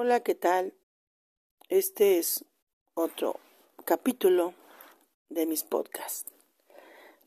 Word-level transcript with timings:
Hola, 0.00 0.20
¿qué 0.20 0.36
tal? 0.36 0.74
Este 1.68 2.18
es 2.18 2.44
otro 2.94 3.40
capítulo 3.84 4.54
de 5.28 5.44
mis 5.44 5.64
podcasts. 5.64 6.30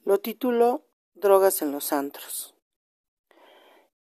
Lo 0.06 0.22
titulo 0.22 0.86
Drogas 1.14 1.62
en 1.62 1.74
los 1.74 1.92
antros. 1.92 2.56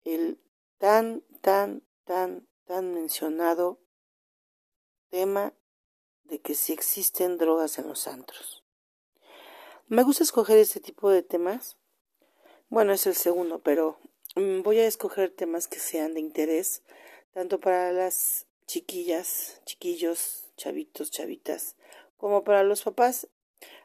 El 0.04 0.38
tan, 0.76 1.22
tan, 1.40 1.82
tan, 2.04 2.46
tan 2.66 2.92
mencionado 2.92 3.80
tema 5.08 5.54
de 6.24 6.38
que 6.38 6.54
si 6.54 6.74
existen 6.74 7.38
drogas 7.38 7.78
en 7.78 7.88
los 7.88 8.06
antros. 8.06 8.64
Me 9.86 10.02
gusta 10.02 10.24
escoger 10.24 10.58
este 10.58 10.80
tipo 10.80 11.08
de 11.08 11.22
temas. 11.22 11.78
Bueno, 12.68 12.92
es 12.92 13.06
el 13.06 13.14
segundo, 13.14 13.60
pero 13.60 13.98
mm, 14.36 14.60
voy 14.60 14.78
a 14.80 14.86
escoger 14.86 15.30
temas 15.30 15.68
que 15.68 15.78
sean 15.78 16.12
de 16.12 16.20
interés 16.20 16.82
tanto 17.32 17.60
para 17.60 17.92
las 17.92 18.47
chiquillas, 18.68 19.60
chiquillos, 19.64 20.44
chavitos, 20.56 21.10
chavitas, 21.10 21.74
como 22.18 22.44
para 22.44 22.62
los 22.62 22.82
papás. 22.82 23.26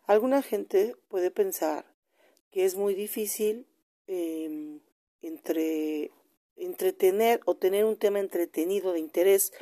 Alguna 0.06 0.44
gente 0.44 0.96
puede 1.08 1.32
pensar 1.32 1.86
que 2.52 2.66
es 2.66 2.76
muy 2.76 2.94
difícil 2.94 3.66
em, 4.08 4.82
entre, 5.22 6.12
entretener 6.58 7.40
o 7.46 7.56
tener 7.56 7.86
un 7.86 7.96
tema 7.96 8.20
entretenido 8.20 8.92
de 8.92 9.00
interés 9.00 9.54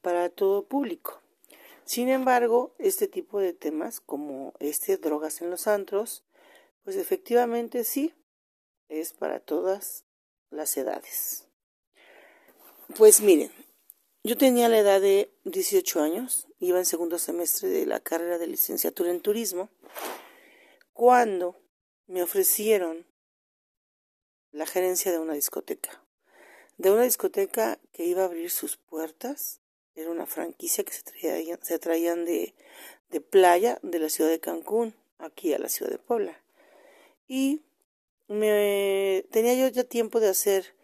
para 0.00 0.30
todo 0.30 0.64
público. 0.64 1.20
Sin 1.84 2.08
embargo, 2.08 2.72
este 2.78 3.06
tipo 3.06 3.38
de 3.38 3.52
temas, 3.52 4.00
como 4.00 4.54
este 4.60 4.96
drogas 4.96 5.42
en 5.42 5.50
los 5.50 5.66
antros, 5.66 6.24
pues 6.84 6.96
efectivamente 6.96 7.84
sí, 7.84 8.14
es 8.88 9.12
para 9.12 9.40
todas 9.40 10.04
las 10.50 10.74
edades. 10.76 11.46
Pues 12.96 13.20
miren, 13.20 13.52
yo 14.22 14.36
tenía 14.36 14.68
la 14.68 14.78
edad 14.78 15.00
de 15.00 15.32
18 15.44 16.02
años, 16.02 16.46
iba 16.58 16.78
en 16.78 16.84
segundo 16.84 17.18
semestre 17.18 17.68
de 17.68 17.86
la 17.86 18.00
carrera 18.00 18.38
de 18.38 18.46
licenciatura 18.46 19.10
en 19.10 19.20
turismo, 19.20 19.70
cuando 20.92 21.56
me 22.06 22.22
ofrecieron 22.22 23.06
la 24.52 24.66
gerencia 24.66 25.10
de 25.10 25.18
una 25.18 25.34
discoteca, 25.34 26.04
de 26.76 26.90
una 26.90 27.02
discoteca 27.02 27.78
que 27.92 28.04
iba 28.04 28.22
a 28.22 28.26
abrir 28.26 28.50
sus 28.50 28.76
puertas, 28.76 29.60
era 29.94 30.10
una 30.10 30.26
franquicia 30.26 30.84
que 30.84 30.92
se, 30.92 31.78
traían, 31.78 32.24
de, 32.24 32.54
de 33.10 33.20
playa 33.20 33.78
de 33.82 33.98
la 33.98 34.10
ciudad 34.10 34.30
de 34.30 34.40
Cancún, 34.40 34.94
aquí 35.18 35.54
a 35.54 35.58
la 35.58 35.68
ciudad 35.68 35.92
de 35.92 35.98
Puebla. 35.98 36.42
Y 37.26 37.62
me 38.28 39.24
tenía 39.30 39.54
yo 39.54 39.68
ya 39.68 39.84
tiempo 39.84 40.20
de 40.20 40.28
hacer 40.28 40.74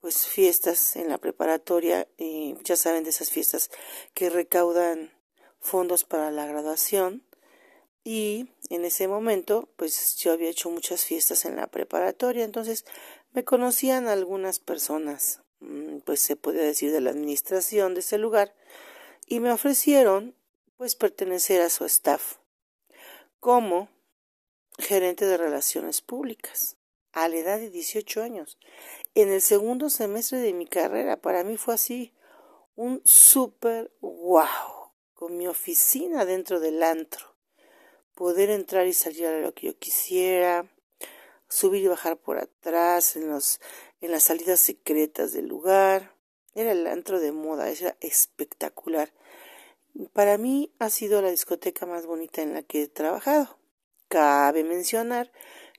pues 0.00 0.26
fiestas 0.26 0.96
en 0.96 1.08
la 1.08 1.18
preparatoria, 1.18 2.08
y 2.16 2.54
ya 2.64 2.76
saben 2.76 3.04
de 3.04 3.10
esas 3.10 3.30
fiestas 3.30 3.70
que 4.14 4.30
recaudan 4.30 5.12
fondos 5.60 6.04
para 6.04 6.30
la 6.30 6.46
graduación. 6.46 7.24
Y 8.04 8.48
en 8.70 8.84
ese 8.84 9.08
momento 9.08 9.68
pues 9.76 10.16
yo 10.16 10.32
había 10.32 10.48
hecho 10.48 10.70
muchas 10.70 11.04
fiestas 11.04 11.44
en 11.44 11.56
la 11.56 11.66
preparatoria, 11.66 12.44
entonces 12.44 12.84
me 13.32 13.44
conocían 13.44 14.08
algunas 14.08 14.60
personas, 14.60 15.42
mm, 15.60 15.98
pues 15.98 16.20
se 16.20 16.36
podría 16.36 16.62
decir 16.62 16.92
de 16.92 17.00
la 17.00 17.10
administración 17.10 17.94
de 17.94 18.00
ese 18.00 18.18
lugar 18.18 18.54
y 19.26 19.40
me 19.40 19.52
ofrecieron 19.52 20.34
pues 20.76 20.94
pertenecer 20.94 21.60
a 21.60 21.70
su 21.70 21.84
staff 21.84 22.36
como 23.40 23.90
gerente 24.78 25.26
de 25.26 25.36
relaciones 25.36 26.00
públicas 26.00 26.76
a 27.12 27.28
la 27.28 27.36
edad 27.36 27.58
de 27.58 27.68
18 27.68 28.22
años 28.22 28.58
en 29.22 29.32
el 29.32 29.42
segundo 29.42 29.90
semestre 29.90 30.38
de 30.38 30.52
mi 30.52 30.66
carrera. 30.66 31.16
Para 31.16 31.42
mí 31.42 31.56
fue 31.56 31.74
así 31.74 32.14
un 32.76 33.02
súper 33.04 33.90
wow, 34.00 34.92
con 35.14 35.36
mi 35.36 35.48
oficina 35.48 36.24
dentro 36.24 36.60
del 36.60 36.82
antro. 36.84 37.34
Poder 38.14 38.50
entrar 38.50 38.86
y 38.86 38.92
salir 38.92 39.26
a 39.26 39.40
lo 39.40 39.54
que 39.54 39.68
yo 39.68 39.78
quisiera, 39.78 40.70
subir 41.48 41.82
y 41.82 41.88
bajar 41.88 42.16
por 42.16 42.38
atrás 42.38 43.16
en, 43.16 43.28
los, 43.28 43.60
en 44.00 44.12
las 44.12 44.24
salidas 44.24 44.60
secretas 44.60 45.32
del 45.32 45.46
lugar. 45.46 46.14
Era 46.54 46.70
el 46.70 46.86
antro 46.86 47.18
de 47.18 47.32
moda, 47.32 47.68
era 47.68 47.96
espectacular. 48.00 49.12
Para 50.12 50.38
mí 50.38 50.72
ha 50.78 50.90
sido 50.90 51.22
la 51.22 51.30
discoteca 51.30 51.86
más 51.86 52.06
bonita 52.06 52.42
en 52.42 52.54
la 52.54 52.62
que 52.62 52.82
he 52.82 52.88
trabajado. 52.88 53.58
Cabe 54.06 54.62
mencionar 54.62 55.32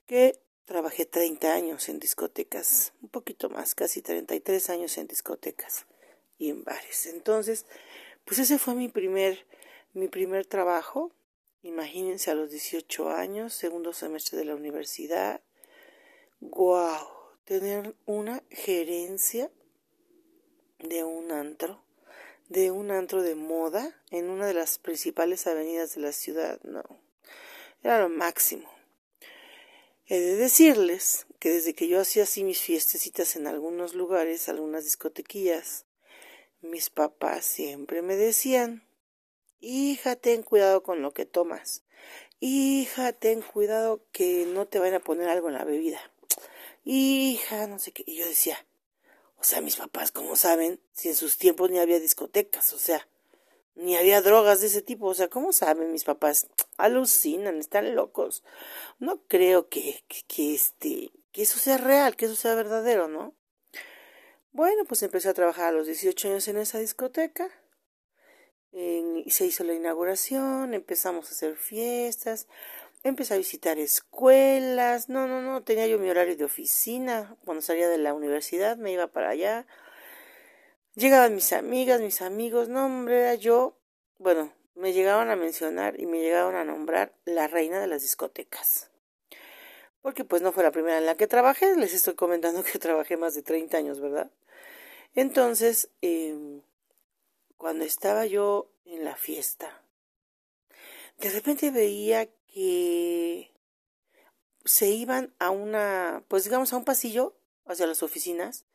que 0.08 0.42
Trabajé 0.70 1.08
30 1.08 1.52
años 1.52 1.90
en 1.90 1.98
discotecas, 1.98 2.94
un 3.02 3.10
poquito 3.10 3.50
más, 3.50 3.74
casi 3.74 4.04
33 4.04 4.70
años 4.70 5.00
en 5.00 5.08
discotecas 5.08 5.88
y 6.38 6.52
en 6.52 6.64
bares. 6.64 7.08
Entonces, 7.08 7.66
pues 8.24 8.38
ese 8.38 8.60
fue 8.60 8.76
mi 8.76 8.88
primer, 8.88 9.48
mi 9.94 10.08
primer 10.08 10.46
trabajo. 10.46 11.12
Imagínense 11.64 12.30
a 12.30 12.36
los 12.36 12.52
18 12.52 13.10
años, 13.10 13.56
segundo 13.56 13.94
semestre 13.94 14.38
de 14.38 14.46
la 14.46 14.54
universidad. 14.54 15.42
¡Guau! 16.40 17.08
Tener 17.46 17.96
una 18.06 18.44
gerencia 18.52 19.50
de 20.78 21.04
un 21.04 21.32
antro, 21.32 21.82
de 22.48 22.70
un 22.70 22.92
antro 22.92 23.24
de 23.24 23.34
moda 23.34 24.00
en 24.12 24.30
una 24.30 24.46
de 24.46 24.54
las 24.54 24.78
principales 24.78 25.48
avenidas 25.48 25.96
de 25.96 26.02
la 26.02 26.12
ciudad. 26.12 26.62
No, 26.62 26.84
era 27.82 28.00
lo 28.00 28.10
máximo. 28.10 28.79
He 30.12 30.20
de 30.20 30.38
decirles 30.38 31.28
que 31.38 31.52
desde 31.52 31.76
que 31.76 31.88
yo 31.88 32.02
hacía 32.02 32.24
así 32.24 32.44
mis 32.44 32.60
fiestecitas 32.60 33.36
en 33.36 33.46
algunos 33.46 33.94
lugares, 33.94 34.50
algunas 34.50 34.84
discotequillas, 34.84 35.86
mis 36.62 36.90
papás 36.90 37.46
siempre 37.46 38.02
me 38.02 38.16
decían, 38.16 38.84
hija, 39.60 40.16
ten 40.16 40.42
cuidado 40.42 40.82
con 40.82 41.04
lo 41.04 41.14
que 41.14 41.28
tomas, 41.28 41.84
hija, 42.40 43.14
ten 43.14 43.44
cuidado 43.44 44.04
que 44.12 44.48
no 44.48 44.66
te 44.66 44.80
vayan 44.80 44.96
a 44.96 45.00
poner 45.00 45.30
algo 45.30 45.50
en 45.50 45.54
la 45.54 45.64
bebida, 45.64 46.02
hija, 46.84 47.68
no 47.68 47.78
sé 47.78 47.92
qué, 47.92 48.04
y 48.08 48.16
yo 48.16 48.26
decía, 48.26 48.66
o 49.38 49.44
sea, 49.44 49.62
mis 49.62 49.76
papás, 49.76 50.12
¿cómo 50.12 50.36
saben 50.36 50.82
si 50.92 51.10
en 51.10 51.16
sus 51.16 51.38
tiempos 51.38 51.70
ni 51.70 51.78
había 51.78 52.00
discotecas? 52.00 52.74
O 52.74 52.80
sea, 52.80 53.08
ni 53.80 53.96
había 53.96 54.22
drogas 54.22 54.62
de 54.62 54.68
ese 54.68 54.82
tipo. 54.82 55.08
O 55.08 55.14
sea, 55.14 55.30
¿cómo 55.30 55.54
saben 55.54 55.92
mis 55.92 56.04
papás? 56.04 56.48
Alucinan, 56.78 57.58
están 57.58 57.96
locos. 57.96 58.44
No 59.00 59.24
creo 59.28 59.70
que, 59.70 60.04
que, 60.28 60.54
este, 60.54 61.12
que 61.32 61.44
eso 61.44 61.60
sea 61.60 61.78
real, 61.78 62.16
que 62.16 62.26
eso 62.26 62.36
sea 62.36 62.56
verdadero, 62.56 63.08
¿no? 63.08 63.34
Bueno, 64.52 64.84
pues 64.86 65.02
empecé 65.04 65.30
a 65.30 65.34
trabajar 65.34 65.68
a 65.68 65.72
los 65.72 65.88
18 65.88 66.28
años 66.28 66.48
en 66.48 66.58
esa 66.58 66.80
discoteca. 66.80 67.50
y 68.72 69.32
se 69.32 69.46
hizo 69.46 69.64
la 69.64 69.74
inauguración, 69.74 70.74
empezamos 70.74 71.30
a 71.30 71.32
hacer 71.32 71.56
fiestas, 71.56 72.48
empecé 73.04 73.34
a 73.34 73.38
visitar 73.38 73.78
escuelas. 73.80 75.10
No, 75.10 75.28
no, 75.28 75.42
no, 75.42 75.64
tenía 75.64 75.88
yo 75.88 76.00
mi 76.00 76.10
horario 76.10 76.36
de 76.36 76.46
oficina. 76.46 77.36
Cuando 77.46 77.62
salía 77.62 77.88
de 77.88 77.98
la 77.98 78.14
universidad 78.14 78.78
me 78.78 78.92
iba 78.92 79.08
para 79.08 79.30
allá 79.30 79.66
Llegaban 81.00 81.34
mis 81.34 81.54
amigas, 81.54 82.02
mis 82.02 82.22
amigos, 82.22 82.68
no, 82.68 82.86
hombre, 82.86 83.22
era 83.22 83.36
yo, 83.36 83.80
bueno, 84.18 84.52
me 84.76 84.92
llegaban 84.92 85.30
a 85.30 85.38
mencionar 85.38 85.98
y 85.98 86.06
me 86.06 86.20
llegaban 86.20 86.56
a 86.56 86.66
nombrar 86.66 87.14
la 87.24 87.48
reina 87.48 87.80
de 87.80 87.88
las 87.88 88.02
discotecas. 88.02 88.90
Porque 90.02 90.26
pues 90.26 90.42
no 90.42 90.52
fue 90.52 90.62
la 90.62 90.74
primera 90.74 90.98
en 90.98 91.06
la 91.06 91.16
que 91.16 91.26
trabajé, 91.26 91.74
les 91.78 91.94
estoy 91.94 92.16
comentando 92.16 92.64
que 92.70 92.80
trabajé 92.80 93.16
más 93.16 93.34
de 93.34 93.44
30 93.44 93.78
años, 93.78 94.02
¿verdad? 94.02 94.30
Entonces, 95.16 95.90
em, 96.02 96.64
cuando 97.56 97.86
estaba 97.86 98.26
yo 98.26 98.70
en 98.84 99.06
la 99.06 99.16
fiesta, 99.16 99.82
de 101.20 101.30
repente 101.30 101.72
veía 101.72 102.28
que 102.54 103.54
se 104.66 104.90
iban 104.90 105.34
a 105.40 105.50
una, 105.50 106.26
pues 106.28 106.44
digamos, 106.44 106.74
a 106.74 106.78
un 106.78 106.84
pasillo 106.84 107.38
hacia 107.66 107.88
las 107.88 108.04
oficinas 108.04 108.66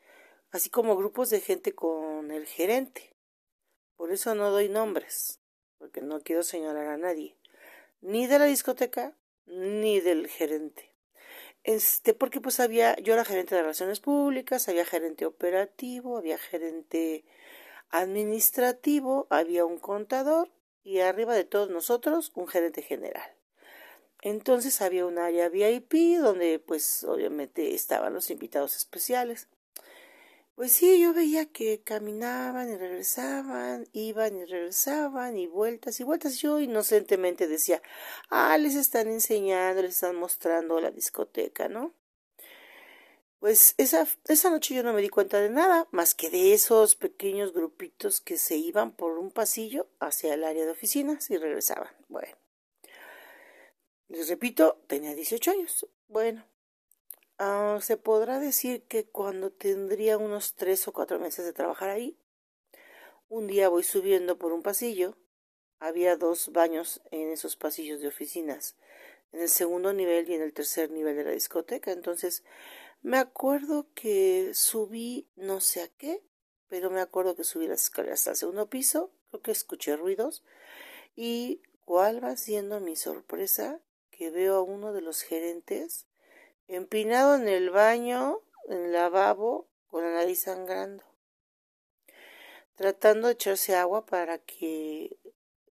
así 0.54 0.70
como 0.70 0.96
grupos 0.96 1.30
de 1.30 1.40
gente 1.40 1.74
con 1.74 2.30
el 2.30 2.46
gerente. 2.46 3.12
Por 3.96 4.12
eso 4.12 4.36
no 4.36 4.52
doy 4.52 4.68
nombres, 4.68 5.40
porque 5.78 6.00
no 6.00 6.20
quiero 6.20 6.44
señalar 6.44 6.86
a 6.86 6.96
nadie, 6.96 7.36
ni 8.00 8.28
de 8.28 8.38
la 8.38 8.44
discoteca, 8.44 9.16
ni 9.46 9.98
del 9.98 10.28
gerente. 10.28 10.94
Este, 11.64 12.14
porque 12.14 12.40
pues 12.40 12.60
había, 12.60 12.94
yo 13.00 13.14
era 13.14 13.24
gerente 13.24 13.56
de 13.56 13.62
relaciones 13.62 13.98
públicas, 13.98 14.68
había 14.68 14.84
gerente 14.84 15.26
operativo, 15.26 16.18
había 16.18 16.38
gerente 16.38 17.24
administrativo, 17.90 19.26
había 19.30 19.64
un 19.64 19.78
contador 19.78 20.52
y 20.84 21.00
arriba 21.00 21.34
de 21.34 21.44
todos 21.44 21.68
nosotros 21.68 22.30
un 22.36 22.46
gerente 22.46 22.82
general. 22.82 23.28
Entonces 24.22 24.80
había 24.82 25.04
un 25.04 25.18
área 25.18 25.48
VIP 25.48 26.20
donde 26.20 26.60
pues 26.60 27.02
obviamente 27.02 27.74
estaban 27.74 28.14
los 28.14 28.30
invitados 28.30 28.76
especiales. 28.76 29.48
Pues 30.54 30.70
sí, 30.72 31.00
yo 31.00 31.12
veía 31.12 31.46
que 31.46 31.82
caminaban 31.82 32.70
y 32.70 32.76
regresaban, 32.76 33.88
iban 33.92 34.36
y 34.36 34.44
regresaban 34.44 35.36
y 35.36 35.48
vueltas 35.48 35.98
y 35.98 36.04
vueltas. 36.04 36.38
Yo 36.38 36.60
inocentemente 36.60 37.48
decía, 37.48 37.82
ah, 38.30 38.56
les 38.58 38.76
están 38.76 39.08
enseñando, 39.08 39.82
les 39.82 39.94
están 39.96 40.14
mostrando 40.14 40.80
la 40.80 40.92
discoteca, 40.92 41.68
¿no? 41.68 41.92
Pues 43.40 43.74
esa, 43.78 44.06
esa 44.26 44.48
noche 44.50 44.74
yo 44.74 44.82
no 44.84 44.92
me 44.92 45.02
di 45.02 45.08
cuenta 45.08 45.40
de 45.40 45.50
nada, 45.50 45.88
más 45.90 46.14
que 46.14 46.30
de 46.30 46.54
esos 46.54 46.94
pequeños 46.94 47.52
grupitos 47.52 48.20
que 48.20 48.38
se 48.38 48.56
iban 48.56 48.92
por 48.92 49.18
un 49.18 49.30
pasillo 49.32 49.88
hacia 49.98 50.34
el 50.34 50.44
área 50.44 50.64
de 50.64 50.70
oficinas 50.70 51.30
y 51.30 51.36
regresaban. 51.36 51.90
Bueno, 52.08 52.36
les 54.08 54.28
repito, 54.28 54.80
tenía 54.86 55.14
18 55.14 55.50
años. 55.50 55.86
Bueno, 56.08 56.46
uh, 57.38 57.80
se 57.80 57.96
podrá 57.96 58.38
decir 58.38 58.82
que 58.84 59.04
cuando 59.04 59.50
tendría 59.50 60.18
unos 60.18 60.54
tres 60.54 60.86
o 60.88 60.92
cuatro 60.92 61.18
meses 61.18 61.44
de 61.44 61.52
trabajar 61.52 61.90
ahí, 61.90 62.16
un 63.28 63.46
día 63.46 63.68
voy 63.68 63.82
subiendo 63.82 64.38
por 64.38 64.52
un 64.52 64.62
pasillo. 64.62 65.16
Había 65.78 66.16
dos 66.16 66.52
baños 66.52 67.02
en 67.10 67.30
esos 67.30 67.56
pasillos 67.56 68.00
de 68.00 68.08
oficinas, 68.08 68.76
en 69.32 69.40
el 69.40 69.48
segundo 69.48 69.92
nivel 69.92 70.28
y 70.28 70.34
en 70.34 70.42
el 70.42 70.52
tercer 70.52 70.90
nivel 70.90 71.16
de 71.16 71.24
la 71.24 71.32
discoteca. 71.32 71.92
Entonces, 71.92 72.44
me 73.02 73.18
acuerdo 73.18 73.88
que 73.94 74.52
subí 74.54 75.28
no 75.36 75.60
sé 75.60 75.82
a 75.82 75.88
qué, 75.88 76.22
pero 76.68 76.90
me 76.90 77.00
acuerdo 77.00 77.36
que 77.36 77.44
subí 77.44 77.66
las 77.66 77.82
escaleras 77.82 78.26
al 78.28 78.36
segundo 78.36 78.70
piso, 78.70 79.10
creo 79.30 79.42
que 79.42 79.50
escuché 79.50 79.96
ruidos, 79.96 80.42
y 81.14 81.60
cuál 81.84 82.24
va 82.24 82.36
siendo 82.36 82.80
mi 82.80 82.96
sorpresa 82.96 83.80
que 84.10 84.30
veo 84.30 84.56
a 84.56 84.62
uno 84.62 84.92
de 84.92 85.02
los 85.02 85.22
gerentes 85.22 86.06
empinado 86.68 87.34
en 87.34 87.48
el 87.48 87.70
baño, 87.70 88.40
en 88.68 88.84
el 88.84 88.92
lavabo, 88.92 89.68
con 89.86 90.04
la 90.04 90.12
nariz 90.12 90.40
sangrando, 90.42 91.04
tratando 92.74 93.28
de 93.28 93.34
echarse 93.34 93.74
agua 93.76 94.06
para 94.06 94.38
que, 94.38 95.16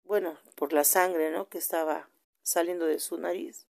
bueno, 0.04 0.38
por 0.56 0.74
la 0.74 0.84
sangre, 0.84 1.32
¿no? 1.32 1.50
que 1.50 1.58
estaba 1.58 2.10
saliendo 2.44 2.86
de 2.86 3.00
su 3.00 3.18
nariz. 3.18 3.68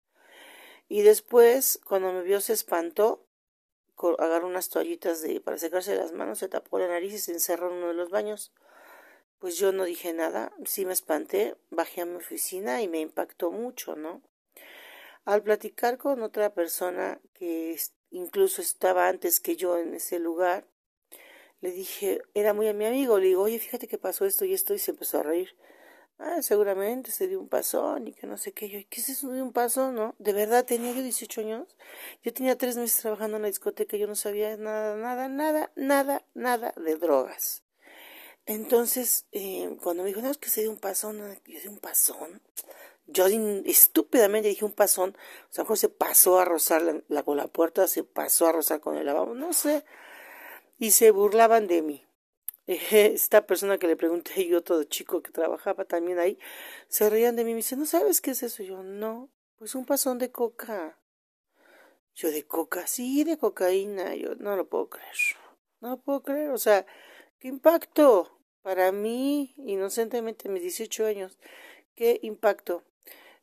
Y 0.88 1.02
después, 1.02 1.80
cuando 1.84 2.12
me 2.12 2.22
vio, 2.22 2.40
se 2.40 2.54
espantó 2.54 3.28
agarró 4.18 4.46
unas 4.46 4.68
toallitas 4.68 5.22
de, 5.22 5.40
para 5.40 5.58
secarse 5.58 5.96
las 5.96 6.12
manos, 6.12 6.38
se 6.38 6.48
tapó 6.48 6.78
la 6.78 6.88
nariz 6.88 7.14
y 7.14 7.18
se 7.18 7.32
encerró 7.32 7.68
en 7.68 7.78
uno 7.78 7.88
de 7.88 7.94
los 7.94 8.10
baños. 8.10 8.52
Pues 9.38 9.56
yo 9.56 9.72
no 9.72 9.84
dije 9.84 10.12
nada, 10.12 10.52
sí 10.64 10.84
me 10.84 10.92
espanté, 10.92 11.56
bajé 11.70 12.02
a 12.02 12.06
mi 12.06 12.16
oficina 12.16 12.82
y 12.82 12.88
me 12.88 13.00
impactó 13.00 13.50
mucho, 13.50 13.96
¿no? 13.96 14.22
Al 15.24 15.42
platicar 15.42 15.98
con 15.98 16.22
otra 16.22 16.54
persona 16.54 17.20
que 17.34 17.78
incluso 18.10 18.62
estaba 18.62 19.08
antes 19.08 19.40
que 19.40 19.56
yo 19.56 19.78
en 19.78 19.94
ese 19.94 20.18
lugar, 20.18 20.66
le 21.60 21.72
dije, 21.72 22.22
era 22.34 22.54
muy 22.54 22.68
a 22.68 22.72
mi 22.72 22.86
amigo, 22.86 23.18
le 23.18 23.26
digo, 23.26 23.42
oye, 23.42 23.58
fíjate 23.58 23.88
que 23.88 23.98
pasó 23.98 24.24
esto 24.24 24.44
y 24.44 24.54
esto, 24.54 24.74
y 24.74 24.78
se 24.78 24.92
empezó 24.92 25.18
a 25.18 25.24
reír. 25.24 25.56
Ah, 26.20 26.42
seguramente 26.42 27.12
se 27.12 27.28
dio 27.28 27.40
un 27.40 27.48
pasón 27.48 28.08
y 28.08 28.12
que 28.12 28.26
no 28.26 28.38
sé 28.38 28.52
qué. 28.52 28.68
Yo, 28.68 28.80
¿qué 28.90 29.00
es 29.00 29.08
eso 29.08 29.28
de 29.28 29.40
un 29.40 29.52
pasón, 29.52 29.94
no? 29.94 30.16
De 30.18 30.32
verdad, 30.32 30.64
tenía 30.64 30.92
yo 30.92 31.02
18 31.02 31.40
años. 31.42 31.76
Yo 32.24 32.32
tenía 32.32 32.58
tres 32.58 32.76
meses 32.76 33.00
trabajando 33.00 33.36
en 33.36 33.42
la 33.42 33.48
discoteca. 33.48 33.96
Yo 33.96 34.08
no 34.08 34.16
sabía 34.16 34.56
nada, 34.56 34.96
nada, 34.96 35.28
nada, 35.28 35.70
nada, 35.76 36.24
nada 36.34 36.74
de 36.76 36.96
drogas. 36.96 37.62
Entonces, 38.46 39.26
eh, 39.30 39.76
cuando 39.80 40.02
me 40.02 40.08
dijo, 40.08 40.20
no, 40.20 40.30
es 40.30 40.38
que 40.38 40.48
se 40.48 40.62
dio 40.62 40.70
un 40.70 40.78
pasón, 40.78 41.18
yo 41.46 41.60
di 41.60 41.68
un 41.68 41.78
pasón. 41.78 42.40
Yo 43.08 43.26
estúpidamente 43.26 44.48
dije 44.48 44.64
un 44.64 44.72
pasón. 44.72 45.16
O 45.50 45.52
sea, 45.52 45.64
se 45.76 45.88
pasó 45.88 46.38
a 46.38 46.44
rozar 46.44 47.02
la, 47.08 47.22
con 47.22 47.36
la 47.36 47.48
puerta, 47.48 47.86
se 47.88 48.04
pasó 48.04 48.46
a 48.46 48.52
rozar 48.52 48.80
con 48.80 48.96
el 48.96 49.06
lavabo, 49.06 49.34
no 49.34 49.52
sé. 49.52 49.84
Y 50.78 50.92
se 50.92 51.10
burlaban 51.10 51.66
de 51.66 51.82
mí. 51.82 52.06
esta 52.68 53.46
persona 53.46 53.78
que 53.78 53.86
le 53.86 53.96
pregunté 53.96 54.42
y 54.42 54.54
otro 54.54 54.84
chico 54.84 55.22
que 55.22 55.32
trabajaba 55.32 55.86
también 55.86 56.18
ahí, 56.18 56.38
se 56.88 57.08
reían 57.08 57.34
de 57.34 57.44
mí 57.44 57.52
y 57.52 57.54
me 57.54 57.58
dice, 57.58 57.76
¿no 57.76 57.86
sabes 57.86 58.20
qué 58.20 58.32
es 58.32 58.42
eso? 58.42 58.62
Yo, 58.62 58.82
no, 58.82 59.30
pues 59.56 59.74
un 59.74 59.86
pasón 59.86 60.18
de 60.18 60.30
coca. 60.30 60.98
Yo, 62.14 62.30
de 62.30 62.46
coca, 62.46 62.86
sí, 62.86 63.24
de 63.24 63.38
cocaína. 63.38 64.14
Yo, 64.16 64.34
no 64.34 64.56
lo 64.56 64.68
puedo 64.68 64.90
creer. 64.90 65.16
No 65.80 65.90
lo 65.90 65.96
puedo 65.98 66.22
creer. 66.22 66.50
O 66.50 66.58
sea, 66.58 66.84
qué 67.38 67.48
impacto 67.48 68.38
para 68.62 68.92
mí, 68.92 69.54
inocentemente, 69.56 70.48
a 70.48 70.50
mis 70.50 70.62
18 70.62 71.06
años. 71.06 71.38
Qué 71.94 72.18
impacto. 72.22 72.82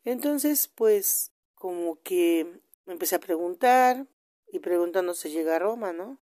Entonces, 0.06 0.68
pues, 0.68 1.32
como 1.56 2.02
que 2.02 2.62
me 2.86 2.94
empecé 2.94 3.16
a 3.16 3.20
preguntar 3.20 4.06
y 4.48 4.60
preguntando 4.60 5.16
se 5.16 5.32
llega 5.32 5.56
a 5.56 5.60
Roma, 5.60 5.94
¿no? 5.94 6.20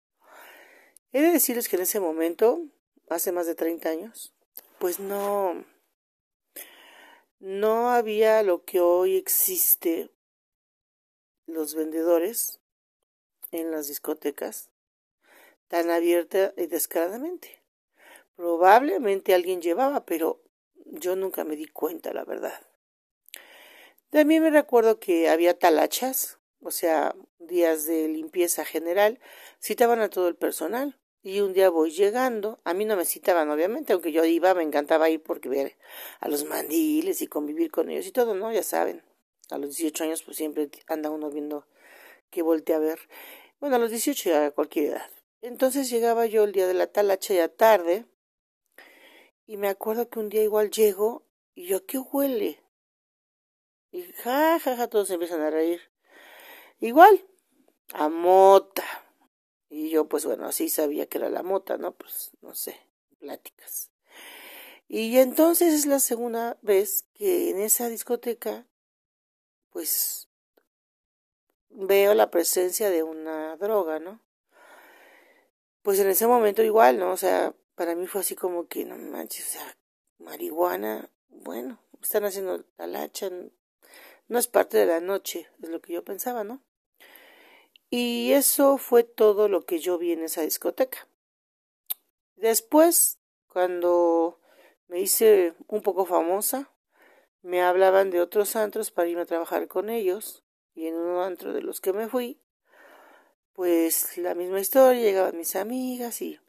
He 1.14 1.22
de 1.22 1.32
decirles 1.32 1.70
que 1.70 1.76
en 1.76 1.84
ese 1.84 2.00
momento 2.00 2.66
hace 3.08 3.32
más 3.32 3.46
de 3.46 3.56
30 3.56 3.90
años, 3.90 4.34
pues 4.80 5.00
no, 5.00 5.64
no 7.40 7.92
había 7.92 8.44
lo 8.44 8.66
que 8.66 8.82
hoy 8.82 9.16
existe, 9.16 10.10
los 11.46 11.76
vendedores 11.76 12.60
en 13.52 13.72
las 13.72 13.88
discotecas, 13.88 14.70
tan 15.68 15.92
abierta 15.92 16.54
y 16.58 16.66
descaradamente. 16.66 17.62
Probablemente 18.36 19.34
alguien 19.34 19.62
llevaba, 19.62 20.06
pero 20.06 20.42
yo 20.86 21.16
nunca 21.16 21.44
me 21.44 21.56
di 21.56 21.68
cuenta, 21.68 22.12
la 22.14 22.26
verdad. 22.26 22.67
También 24.10 24.42
me 24.42 24.50
recuerdo 24.50 25.00
que 25.00 25.30
había 25.30 25.58
talachas, 25.58 26.40
o 26.62 26.72
sea, 26.72 27.16
días 27.40 27.86
de 27.86 28.08
limpieza 28.08 28.64
general, 28.64 29.20
citaban 29.62 30.00
a 30.00 30.10
todo 30.10 30.28
el 30.28 30.36
personal. 30.36 30.98
Y 31.24 31.42
un 31.42 31.52
día 31.52 31.70
voy 31.70 31.92
llegando, 31.92 32.60
a 32.64 32.74
mí 32.74 32.86
no 32.86 32.96
me 32.96 33.04
citaban 33.04 33.50
obviamente, 33.50 33.92
aunque 33.92 34.14
yo 34.14 34.24
iba, 34.24 34.54
me 34.54 34.64
encantaba 34.64 35.10
ir 35.10 35.22
porque 35.22 35.50
ver 35.50 35.78
a 36.22 36.30
los 36.30 36.46
mandiles 36.46 37.22
y 37.22 37.28
convivir 37.28 37.70
con 37.70 37.90
ellos 37.90 38.08
y 38.08 38.12
todo, 38.12 38.34
¿no? 38.34 38.50
Ya 38.54 38.64
saben, 38.64 39.04
a 39.50 39.58
los 39.58 39.76
18 39.76 40.06
años 40.06 40.24
pues 40.24 40.38
siempre 40.38 40.70
anda 40.88 41.10
uno 41.10 41.30
viendo 41.30 41.68
que 42.30 42.44
voltea 42.44 42.78
a 42.78 42.80
ver. 42.80 43.00
Bueno, 43.60 43.76
a 43.76 43.80
los 43.80 43.90
18 43.90 44.30
ya 44.30 44.46
a 44.46 44.52
cualquier 44.52 44.94
edad. 44.94 45.10
Entonces 45.42 45.90
llegaba 45.90 46.28
yo 46.28 46.46
el 46.46 46.54
día 46.54 46.68
de 46.68 46.74
la 46.76 46.88
talacha 46.88 47.34
ya 47.34 47.50
tarde 47.50 48.06
y 49.46 49.58
me 49.58 49.68
acuerdo 49.68 50.10
que 50.10 50.20
un 50.20 50.30
día 50.30 50.44
igual 50.44 50.72
llego 50.72 51.26
y 51.56 51.68
yo, 51.68 51.86
¿qué 51.86 51.98
huele? 51.98 52.62
Y 53.92 54.04
ja, 54.24 54.60
ja, 54.60 54.76
ja, 54.76 54.88
todos 54.88 55.10
empiezan 55.10 55.42
a 55.42 55.50
reír. 55.50 55.82
Igual, 56.80 57.26
a 57.94 58.10
mota 58.10 58.84
y 59.70 59.90
yo, 59.90 60.08
pues 60.08 60.26
bueno, 60.26 60.48
así 60.48 60.70
sabía 60.70 61.08
que 61.08 61.18
era 61.18 61.30
la 61.30 61.44
mota, 61.44 61.78
¿no? 61.78 61.94
Pues 61.94 62.32
no 62.42 62.56
sé, 62.56 62.80
pláticas. 63.20 63.92
Y 64.88 65.18
entonces 65.18 65.74
es 65.74 65.86
la 65.86 66.00
segunda 66.00 66.58
vez 66.62 67.06
que 67.14 67.50
en 67.50 67.60
esa 67.60 67.90
discoteca, 67.90 68.66
pues 69.72 70.30
veo 71.70 72.14
la 72.14 72.32
presencia 72.32 72.90
de 72.90 73.04
una 73.04 73.58
droga, 73.58 74.00
¿no? 74.00 74.22
Pues 75.82 76.00
en 76.00 76.10
ese 76.10 76.28
momento 76.28 76.64
igual, 76.64 77.00
¿no? 77.00 77.12
O 77.12 77.18
sea, 77.18 77.54
para 77.76 77.96
mí 77.96 78.08
fue 78.08 78.22
así 78.22 78.36
como 78.36 78.68
que, 78.68 78.86
no 78.86 78.98
manches, 78.98 79.48
o 79.48 79.52
sea, 79.52 79.78
marihuana, 80.20 81.10
bueno, 81.30 81.80
están 82.02 82.24
haciendo 82.24 82.64
talacha, 82.64 83.30
no 84.28 84.40
es 84.40 84.48
parte 84.48 84.78
de 84.78 84.86
la 84.86 85.00
noche, 85.00 85.48
es 85.62 85.70
lo 85.70 85.82
que 85.82 85.94
yo 85.94 86.04
pensaba, 86.04 86.44
¿no? 86.44 86.62
Y 87.90 88.34
eso 88.34 88.78
fue 88.78 89.04
todo 89.04 89.48
lo 89.48 89.66
que 89.66 89.80
yo 89.80 89.98
vi 89.98 90.12
en 90.12 90.24
esa 90.24 90.42
discoteca. 90.42 91.08
Después, 92.36 93.20
cuando 93.48 94.40
me 94.88 95.00
hice 95.00 95.54
un 95.68 95.82
poco 95.82 96.06
famosa, 96.06 96.70
me 97.42 97.62
hablaban 97.62 98.10
de 98.10 98.22
otros 98.22 98.56
antros 98.56 98.92
para 98.92 99.08
irme 99.08 99.22
a 99.22 99.26
trabajar 99.26 99.68
con 99.68 99.90
ellos, 99.90 100.44
y 100.76 100.88
en 100.88 100.96
un 100.96 101.22
antro 101.22 101.54
de 101.54 101.62
los 101.62 101.82
que 101.82 101.94
me 101.94 102.08
fui, 102.08 102.40
pues 103.54 104.18
la 104.18 104.36
misma 104.36 104.60
historia, 104.60 105.02
llegaban 105.02 105.38
mis 105.38 105.56
amigas 105.56 106.22
y 106.22 106.40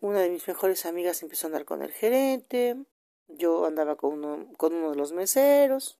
una 0.00 0.20
de 0.20 0.30
mis 0.30 0.46
mejores 0.46 0.86
amigas 0.86 1.22
empezó 1.22 1.46
a 1.46 1.48
andar 1.48 1.64
con 1.64 1.82
el 1.82 1.90
gerente, 1.90 2.76
yo 3.26 3.64
andaba 3.64 3.96
con 3.96 4.12
uno, 4.12 4.52
con 4.56 4.74
uno 4.74 4.90
de 4.90 4.96
los 4.96 5.12
meseros, 5.12 5.99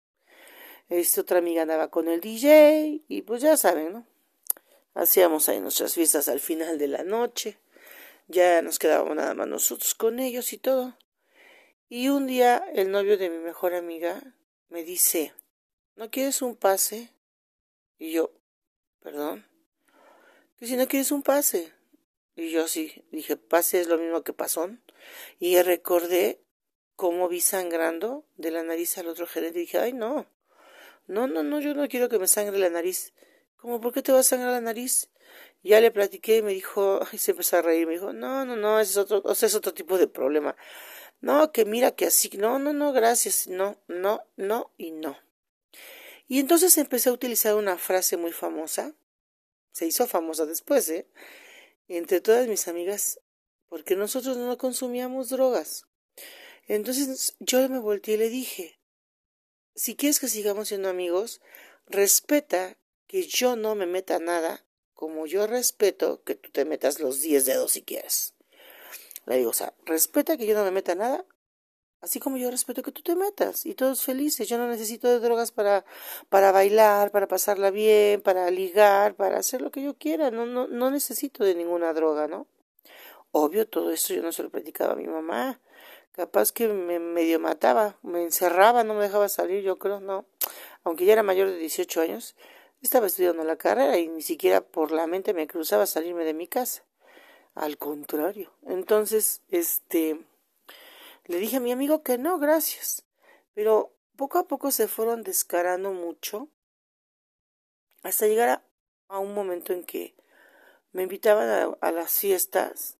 esta 0.91 1.21
otra 1.21 1.39
amiga 1.39 1.63
andaba 1.63 1.89
con 1.89 2.09
el 2.09 2.21
DJ, 2.21 3.03
y 3.09 3.23
pues 3.23 3.43
ya 3.43 3.57
saben, 3.57 3.93
¿no? 3.93 4.07
Hacíamos 4.95 5.49
ahí 5.49 5.61
nuestras 5.61 5.95
fiestas 5.95 6.29
al 6.29 6.41
final 6.41 6.77
de 6.77 6.89
la 6.89 7.05
noche. 7.05 7.59
Ya 8.27 8.61
nos 8.61 8.79
quedábamos 8.79 9.17
nada 9.17 9.35
más 9.35 9.47
nosotros 9.47 9.95
con 9.95 10.19
ellos 10.19 10.53
y 10.53 10.59
todo. 10.59 10.97
Y 11.89 12.09
un 12.09 12.27
día 12.27 12.65
el 12.75 12.91
novio 12.91 13.17
de 13.17 13.31
mi 13.31 13.39
mejor 13.39 13.75
amiga 13.75 14.21
me 14.69 14.83
dice, 14.83 15.33
¿no 15.97 16.11
quieres 16.11 16.43
un 16.43 16.57
pase? 16.57 17.11
Y 17.99 18.13
yo, 18.13 18.33
perdón, 19.01 19.47
que 20.59 20.67
si 20.67 20.77
no 20.77 20.89
quieres 20.89 21.13
un 21.13 21.23
pase. 21.23 21.73
Y 22.37 22.51
yo 22.51 22.69
sí, 22.69 23.05
dije, 23.11 23.37
pase 23.37 23.81
es 23.81 23.89
lo 23.89 23.99
mismo 23.99 24.23
que 24.23 24.33
pasón. 24.33 24.83
Y 25.39 25.61
recordé 25.63 26.41
cómo 26.97 27.29
vi 27.29 27.41
sangrando 27.41 28.25
de 28.37 28.51
la 28.51 28.63
nariz 28.63 28.99
al 28.99 29.09
otro 29.09 29.27
gerente 29.27 29.59
y 29.59 29.63
dije, 29.63 29.79
ay 29.79 29.93
no, 29.93 30.27
no, 31.07 31.27
no, 31.27 31.43
no, 31.43 31.61
yo 31.61 31.75
no 31.75 31.89
quiero 31.89 32.09
que 32.09 32.19
me 32.19 32.27
sangre 32.27 32.59
la 32.59 32.71
nariz. 32.71 33.13
¿Cómo, 33.57 33.81
por 33.81 33.93
qué 33.93 34.03
te 34.03 34.13
va 34.13 34.21
a 34.21 34.23
sangrar 34.23 34.53
la 34.53 34.61
nariz? 34.61 35.11
Ya 35.63 35.81
le 35.81 35.91
platiqué 35.91 36.39
y 36.39 36.43
me 36.43 36.53
dijo, 36.53 37.01
y 37.13 37.19
se 37.19 37.33
empezó 37.33 37.59
a 37.59 37.63
reír, 37.63 37.87
me 37.87 37.95
dijo, 37.95 38.13
no, 38.13 38.45
no, 38.45 38.57
no, 38.57 38.81
ese 38.81 38.93
es 38.93 38.97
otro, 38.97 39.23
o 39.25 39.35
sea, 39.35 39.47
es 39.47 39.55
otro 39.55 39.75
tipo 39.75 39.99
de 39.99 40.09
problema. 40.09 40.57
No, 41.21 41.53
que 41.53 41.65
mira 41.65 41.91
que 41.91 42.07
así, 42.07 42.31
no, 42.39 42.59
no, 42.59 42.73
no, 42.73 42.93
gracias, 42.93 43.47
no, 43.47 43.77
no, 43.89 44.23
no 44.37 44.73
y 44.79 44.93
no. 44.93 45.19
Y 46.29 46.39
entonces 46.39 46.79
empecé 46.79 47.11
a 47.11 47.13
utilizar 47.13 47.55
una 47.55 47.77
frase 47.77 48.17
muy 48.17 48.33
famosa 48.33 48.95
se 49.73 49.87
hizo 49.87 50.07
famosa 50.07 50.47
después, 50.47 50.89
¿eh? 50.89 51.07
Entre 51.89 52.21
todas 52.21 52.47
mis 52.49 52.69
amigas, 52.69 53.21
porque 53.69 53.97
nosotros 53.97 54.37
no 54.37 54.59
consumíamos 54.59 55.29
drogas. 55.29 55.87
Entonces 56.67 57.37
yo 57.41 57.69
me 57.69 57.79
volteé 57.79 58.15
y 58.15 58.19
le 58.19 58.29
dije, 58.29 58.80
si 59.81 59.97
quieres 59.97 60.21
que 60.21 60.29
sigamos 60.29 60.69
siendo 60.69 60.91
amigos, 60.91 61.41
respeta 61.87 62.77
que 63.07 63.27
yo 63.27 63.57
no 63.57 63.75
me 63.75 63.87
meta 63.87 64.19
nada, 64.19 64.63
como 64.93 65.25
yo 65.25 65.47
respeto 65.47 66.23
que 66.23 66.35
tú 66.35 66.51
te 66.51 66.67
metas 66.67 67.01
los 67.01 67.23
10 67.23 67.47
dedos 67.47 67.73
si 67.73 67.81
quieres. 67.81 68.35
Le 69.25 69.39
digo, 69.39 69.49
o 69.49 69.55
sea, 69.55 69.73
respeta 69.87 70.37
que 70.37 70.45
yo 70.45 70.55
no 70.55 70.65
me 70.65 70.71
meta 70.71 70.95
nada, 70.95 71.25
Así 72.03 72.19
como 72.19 72.39
yo 72.39 72.51
respeto 72.51 72.83
que 72.83 72.93
tú 72.93 73.03
te 73.03 73.15
metas 73.15 73.67
y 73.67 73.75
todos 73.75 74.03
felices. 74.03 74.49
Yo 74.49 74.57
no 74.57 74.67
necesito 74.67 75.07
de 75.07 75.21
drogas 75.21 75.53
para, 75.53 75.85
para 76.31 76.51
bailar, 76.51 77.11
para 77.11 77.29
pasarla 77.29 77.71
bien, 77.71 78.23
para 78.23 78.51
ligar, 78.51 79.15
para 79.17 79.39
hacer 79.39 79.61
lo 79.61 79.71
que 79.71 79.83
yo 79.83 79.99
quiera. 79.99 80.31
No, 80.31 80.47
no, 80.47 80.67
no 80.67 80.91
necesito 80.91 81.45
de 81.45 81.55
ninguna 81.55 81.93
droga, 81.93 82.27
¿no? 82.27 82.47
Obvio, 83.33 83.69
todo 83.69 83.91
esto 83.91 84.15
yo 84.15 84.23
no 84.23 84.33
se 84.33 84.43
lo 84.43 84.49
platicaba 84.49 84.95
a 84.95 84.97
mi 84.97 85.07
mamá. 85.07 85.61
Capaz 86.21 86.53
que 86.53 86.69
me 86.69 86.99
medio 86.99 87.41
mataba, 87.41 87.99
me 88.03 88.23
encerraba, 88.23 88.85
no 88.85 88.93
me 88.93 89.05
dejaba 89.05 89.31
salir, 89.31 89.63
yo 89.63 89.79
creo, 89.79 90.01
no. 90.01 90.27
Aunque 90.85 91.07
ya 91.07 91.15
era 91.15 91.23
mayor 91.23 91.49
de 91.49 91.57
18 91.57 91.99
años, 92.03 92.37
estaba 92.83 93.07
estudiando 93.07 93.43
la 93.43 93.57
carrera 93.57 93.97
y 93.97 94.07
ni 94.07 94.21
siquiera 94.21 94.61
por 94.61 94.93
la 94.93 95.07
mente 95.07 95.33
me 95.33 95.47
cruzaba 95.47 95.87
salirme 95.87 96.27
de 96.27 96.35
mi 96.35 96.47
casa. 96.47 96.85
Al 97.55 97.79
contrario. 97.79 98.53
Entonces, 98.67 99.41
este 99.49 100.21
le 101.25 101.39
dije 101.39 101.57
a 101.57 101.61
mi 101.61 101.73
amigo 101.73 102.03
que 102.03 102.19
no, 102.19 102.39
gracias. 102.39 103.07
Pero 103.55 103.97
poco 104.15 104.37
a 104.37 104.47
poco 104.47 104.71
se 104.73 104.89
fueron 104.89 105.23
descarando 105.23 105.91
mucho 105.93 106.51
hasta 108.03 108.27
llegar 108.27 108.63
a, 109.09 109.19
un 109.19 109.33
momento 109.33 109.73
en 109.73 109.85
que 109.85 110.15
me 110.93 111.03
invitaban 111.03 111.75
a, 111.81 111.93
las 111.93 112.13
fiestas 112.13 112.99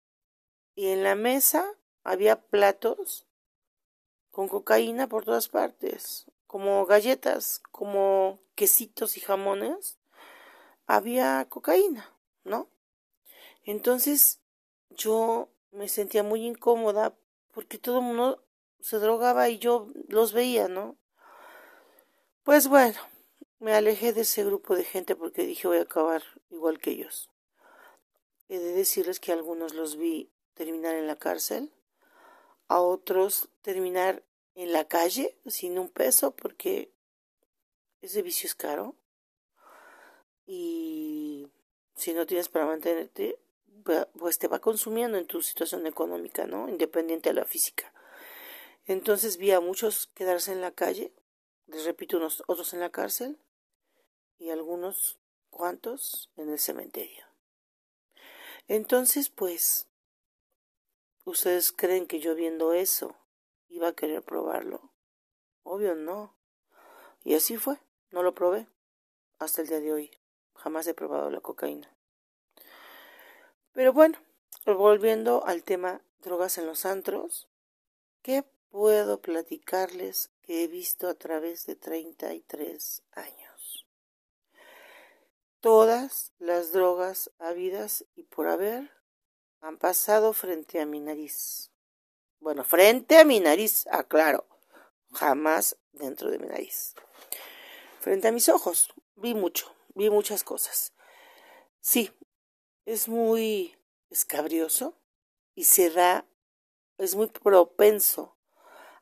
y 0.75 0.87
en 0.89 1.03
la 1.03 1.17
mesa 1.17 1.71
había 2.05 2.41
platos 2.41 3.27
con 4.31 4.49
cocaína 4.49 5.09
por 5.09 5.25
todas 5.25 5.49
partes, 5.49 6.27
como 6.47 6.87
galletas, 6.87 7.61
como 7.71 8.41
quesitos 8.55 9.17
y 9.17 9.21
jamones, 9.21 9.99
había 10.87 11.47
cocaína, 11.49 12.11
¿no? 12.45 12.69
Entonces 13.65 14.41
yo 14.91 15.49
me 15.73 15.89
sentía 15.89 16.23
muy 16.23 16.47
incómoda 16.47 17.15
porque 17.53 17.79
todo 17.79 17.99
el 17.99 18.05
mundo 18.05 18.45
se 18.81 18.99
drogaba 18.99 19.49
y 19.49 19.59
yo 19.59 19.89
los 20.09 20.33
veía, 20.33 20.69
¿no? 20.69 20.97
Pues 22.43 22.69
bueno, 22.69 22.99
me 23.59 23.75
alejé 23.75 24.13
de 24.13 24.23
ese 24.23 24.45
grupo 24.45 24.75
de 24.75 24.85
gente 24.85 25.15
porque 25.15 25.43
dije 25.43 25.69
voy 25.69 25.79
a 25.79 25.83
acabar 25.83 26.23
igual 26.51 26.81
que 26.81 26.91
ellos. 26.91 27.29
He 28.49 28.59
de 28.59 28.73
decirles 28.73 29.21
que 29.21 29.33
algunos 29.33 29.75
los 29.75 29.97
vi 29.97 30.31
terminar 30.55 30.97
en 30.97 31.07
la 31.07 31.17
cárcel, 31.17 31.73
a 32.71 32.81
otros 32.81 33.49
terminar 33.63 34.23
en 34.55 34.73
la 34.73 34.87
calle 34.87 35.37
sin 35.47 35.77
un 35.77 35.89
peso 35.89 36.31
porque 36.37 36.93
ese 38.01 38.23
vicio 38.23 38.47
es 38.47 38.55
caro 38.55 38.95
y 40.47 41.49
si 41.97 42.15
no 42.15 42.27
tienes 42.27 42.49
para 42.49 42.67
mantenerte 42.67 43.41
pues 44.17 44.39
te 44.39 44.47
va 44.47 44.61
consumiendo 44.61 45.19
en 45.19 45.27
tu 45.27 45.43
situación 45.43 45.85
económica, 45.85 46.47
¿no? 46.47 46.69
Independiente 46.69 47.31
de 47.31 47.35
la 47.35 47.45
física. 47.45 47.93
Entonces 48.87 49.37
vi 49.37 49.51
a 49.51 49.59
muchos 49.59 50.07
quedarse 50.15 50.53
en 50.53 50.61
la 50.61 50.71
calle, 50.71 51.13
les 51.67 51.85
repito, 51.85 52.19
unos 52.19 52.45
otros 52.47 52.73
en 52.73 52.81
la 52.81 52.91
cárcel 52.91 53.37
y 54.39 54.51
algunos 54.51 55.19
cuantos 55.51 56.31
en 56.37 56.51
el 56.51 56.59
cementerio. 56.61 57.25
Entonces, 58.69 59.29
pues, 59.29 59.89
¿ustedes 61.25 61.73
creen 61.73 62.07
que 62.07 62.21
yo 62.21 62.35
viendo 62.35 62.73
eso 62.73 63.17
iba 63.69 63.89
a 63.89 63.95
querer 63.95 64.23
probarlo? 64.23 64.93
Obvio 65.63 65.95
no. 65.95 66.37
Y 67.25 67.35
así 67.35 67.57
fue, 67.57 67.79
no 68.11 68.23
lo 68.23 68.35
probé 68.35 68.67
hasta 69.39 69.63
el 69.63 69.69
día 69.69 69.81
de 69.81 69.93
hoy. 69.93 70.11
Jamás 70.55 70.87
he 70.87 70.95
probado 70.95 71.31
la 71.31 71.41
cocaína. 71.41 71.95
Pero 73.73 73.93
bueno, 73.93 74.19
volviendo 74.67 75.45
al 75.47 75.63
tema 75.65 76.03
drogas 76.21 76.59
en 76.59 76.67
los 76.67 76.85
antros, 76.85 77.49
¿qué 78.23 78.45
puedo 78.71 79.21
platicarles 79.21 80.31
que 80.43 80.65
he 80.65 80.69
visto 80.69 81.09
a 81.09 81.15
través 81.15 81.67
de 81.67 81.77
33 81.77 83.03
años? 83.13 83.87
Todas 85.61 86.33
las 86.39 86.73
drogas 86.73 87.31
habidas 87.39 88.07
y 88.15 88.25
por 88.25 88.49
haber 88.49 88.91
han 89.61 89.79
pasado 89.79 90.33
frente 90.33 90.81
a 90.81 90.87
mi 90.87 91.01
nariz. 91.01 91.71
Bueno, 92.39 92.65
frente 92.65 93.19
a 93.19 93.25
mi 93.25 93.41
nariz, 93.41 93.87
aclaro, 93.91 94.47
jamás 95.13 95.77
dentro 95.93 96.31
de 96.31 96.39
mi 96.39 96.47
nariz. 96.47 96.95
Frente 98.01 98.29
a 98.29 98.33
mis 98.33 98.49
ojos, 98.49 98.93
vi 99.17 99.35
mucho, 99.35 99.75
vi 99.95 100.09
muchas 100.09 100.43
cosas. 100.45 100.95
Sí, 101.81 102.11
es 102.87 103.09
muy 103.09 103.77
escabrioso 104.09 104.99
y 105.55 105.65
se 105.65 105.91
da, 105.91 106.27
es 106.97 107.15
muy 107.15 107.27
propenso 107.27 108.37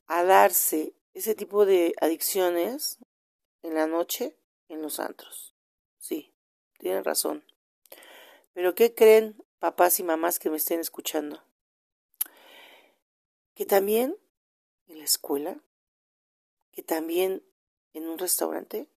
a 0.06 0.24
darse 0.24 0.94
ese 1.14 1.34
tipo 1.34 1.66
de 1.66 1.94
adicciones 2.00 2.98
en 3.62 3.74
la 3.74 3.86
noche 3.86 4.36
en 4.68 4.82
los 4.82 4.98
antros. 4.98 5.54
Sí, 5.98 6.34
tienen 6.78 7.04
razón. 7.04 7.44
Pero 8.52 8.74
¿qué 8.74 8.94
creen 8.94 9.36
papás 9.58 9.98
y 10.00 10.02
mamás 10.02 10.38
que 10.38 10.50
me 10.50 10.56
estén 10.56 10.80
escuchando? 10.80 11.42
Que 13.54 13.66
también 13.66 14.16
en 14.86 14.98
la 14.98 15.04
escuela, 15.04 15.60
que 16.72 16.82
también 16.82 17.42
en 17.92 18.08
un 18.08 18.18
restaurante, 18.18 18.88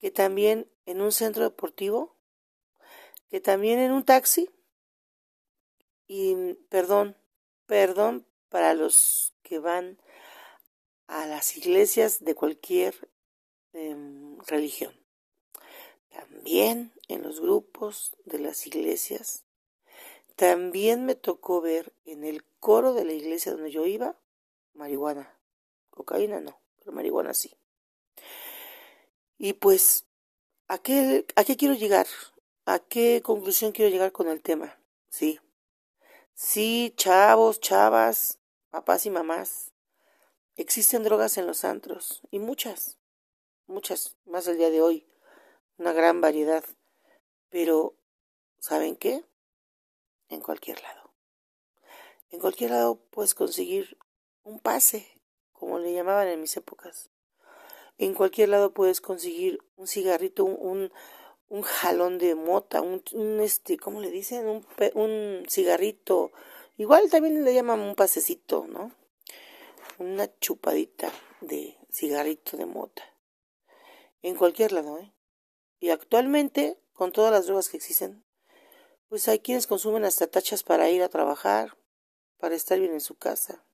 que 0.00 0.10
también 0.10 0.70
en 0.86 1.00
un 1.00 1.12
centro 1.12 1.44
deportivo, 1.44 2.16
que 3.28 3.40
también 3.40 3.78
en 3.78 3.92
un 3.92 4.04
taxi, 4.04 4.50
y 6.06 6.54
perdón, 6.68 7.16
perdón 7.66 8.26
para 8.48 8.74
los 8.74 9.34
que 9.42 9.58
van 9.58 10.00
a 11.06 11.26
las 11.26 11.56
iglesias 11.56 12.24
de 12.24 12.34
cualquier 12.34 13.08
em, 13.72 14.38
religión. 14.46 14.99
También 16.10 16.92
en 17.08 17.22
los 17.22 17.40
grupos 17.40 18.12
de 18.24 18.38
las 18.38 18.66
iglesias. 18.66 19.44
También 20.36 21.04
me 21.04 21.14
tocó 21.14 21.60
ver 21.60 21.92
en 22.04 22.24
el 22.24 22.44
coro 22.60 22.94
de 22.94 23.04
la 23.04 23.12
iglesia 23.12 23.52
donde 23.52 23.70
yo 23.70 23.86
iba 23.86 24.16
marihuana. 24.74 25.36
Cocaína 25.90 26.40
no, 26.40 26.58
pero 26.78 26.92
marihuana 26.92 27.34
sí. 27.34 27.56
Y 29.38 29.54
pues, 29.54 30.06
¿a 30.68 30.78
qué, 30.78 31.26
a 31.36 31.44
qué 31.44 31.56
quiero 31.56 31.74
llegar? 31.74 32.06
¿A 32.66 32.78
qué 32.78 33.22
conclusión 33.22 33.72
quiero 33.72 33.90
llegar 33.90 34.12
con 34.12 34.28
el 34.28 34.42
tema? 34.42 34.78
Sí. 35.08 35.40
Sí, 36.34 36.94
chavos, 36.96 37.60
chavas, 37.60 38.38
papás 38.70 39.06
y 39.06 39.10
mamás. 39.10 39.72
Existen 40.56 41.02
drogas 41.02 41.38
en 41.38 41.46
los 41.46 41.64
antros, 41.64 42.22
y 42.30 42.38
muchas, 42.38 42.98
muchas, 43.66 44.16
más 44.26 44.46
el 44.46 44.58
día 44.58 44.70
de 44.70 44.82
hoy. 44.82 45.06
Una 45.80 45.94
gran 45.94 46.20
variedad. 46.20 46.62
Pero, 47.48 47.94
¿saben 48.58 48.96
qué? 48.96 49.24
En 50.28 50.42
cualquier 50.42 50.82
lado. 50.82 51.14
En 52.30 52.38
cualquier 52.38 52.72
lado 52.72 52.96
puedes 52.96 53.34
conseguir 53.34 53.96
un 54.42 54.60
pase, 54.60 55.08
como 55.54 55.78
le 55.78 55.94
llamaban 55.94 56.28
en 56.28 56.38
mis 56.38 56.54
épocas. 56.58 57.08
En 57.96 58.12
cualquier 58.12 58.50
lado 58.50 58.74
puedes 58.74 59.00
conseguir 59.00 59.58
un 59.76 59.86
cigarrito, 59.86 60.44
un, 60.44 60.92
un 61.48 61.62
jalón 61.62 62.18
de 62.18 62.34
mota, 62.34 62.82
un, 62.82 63.02
este, 63.40 63.78
¿cómo 63.78 64.02
le 64.02 64.10
dicen? 64.10 64.48
Un, 64.48 64.66
un 64.92 65.46
cigarrito. 65.48 66.30
Igual 66.76 67.08
también 67.08 67.42
le 67.42 67.54
llaman 67.54 67.80
un 67.80 67.94
pasecito, 67.94 68.66
¿no? 68.68 68.92
Una 69.96 70.30
chupadita 70.40 71.10
de 71.40 71.78
cigarrito 71.90 72.58
de 72.58 72.66
mota. 72.66 73.02
En 74.20 74.34
cualquier 74.34 74.72
lado, 74.72 74.98
¿eh? 74.98 75.14
Y 75.80 75.90
actualmente, 75.90 76.78
con 76.92 77.10
todas 77.10 77.32
las 77.32 77.46
drogas 77.46 77.70
que 77.70 77.78
existen, 77.78 78.22
pues 79.08 79.26
hay 79.26 79.40
quienes 79.40 79.66
consumen 79.66 80.04
hasta 80.04 80.28
tachas 80.28 80.62
para 80.62 80.90
ir 80.90 81.02
a 81.02 81.08
trabajar, 81.08 81.76
para 82.38 82.54
estar 82.54 82.78
bien 82.78 82.92
en 82.92 83.00
su 83.00 83.16
casa. 83.16 83.64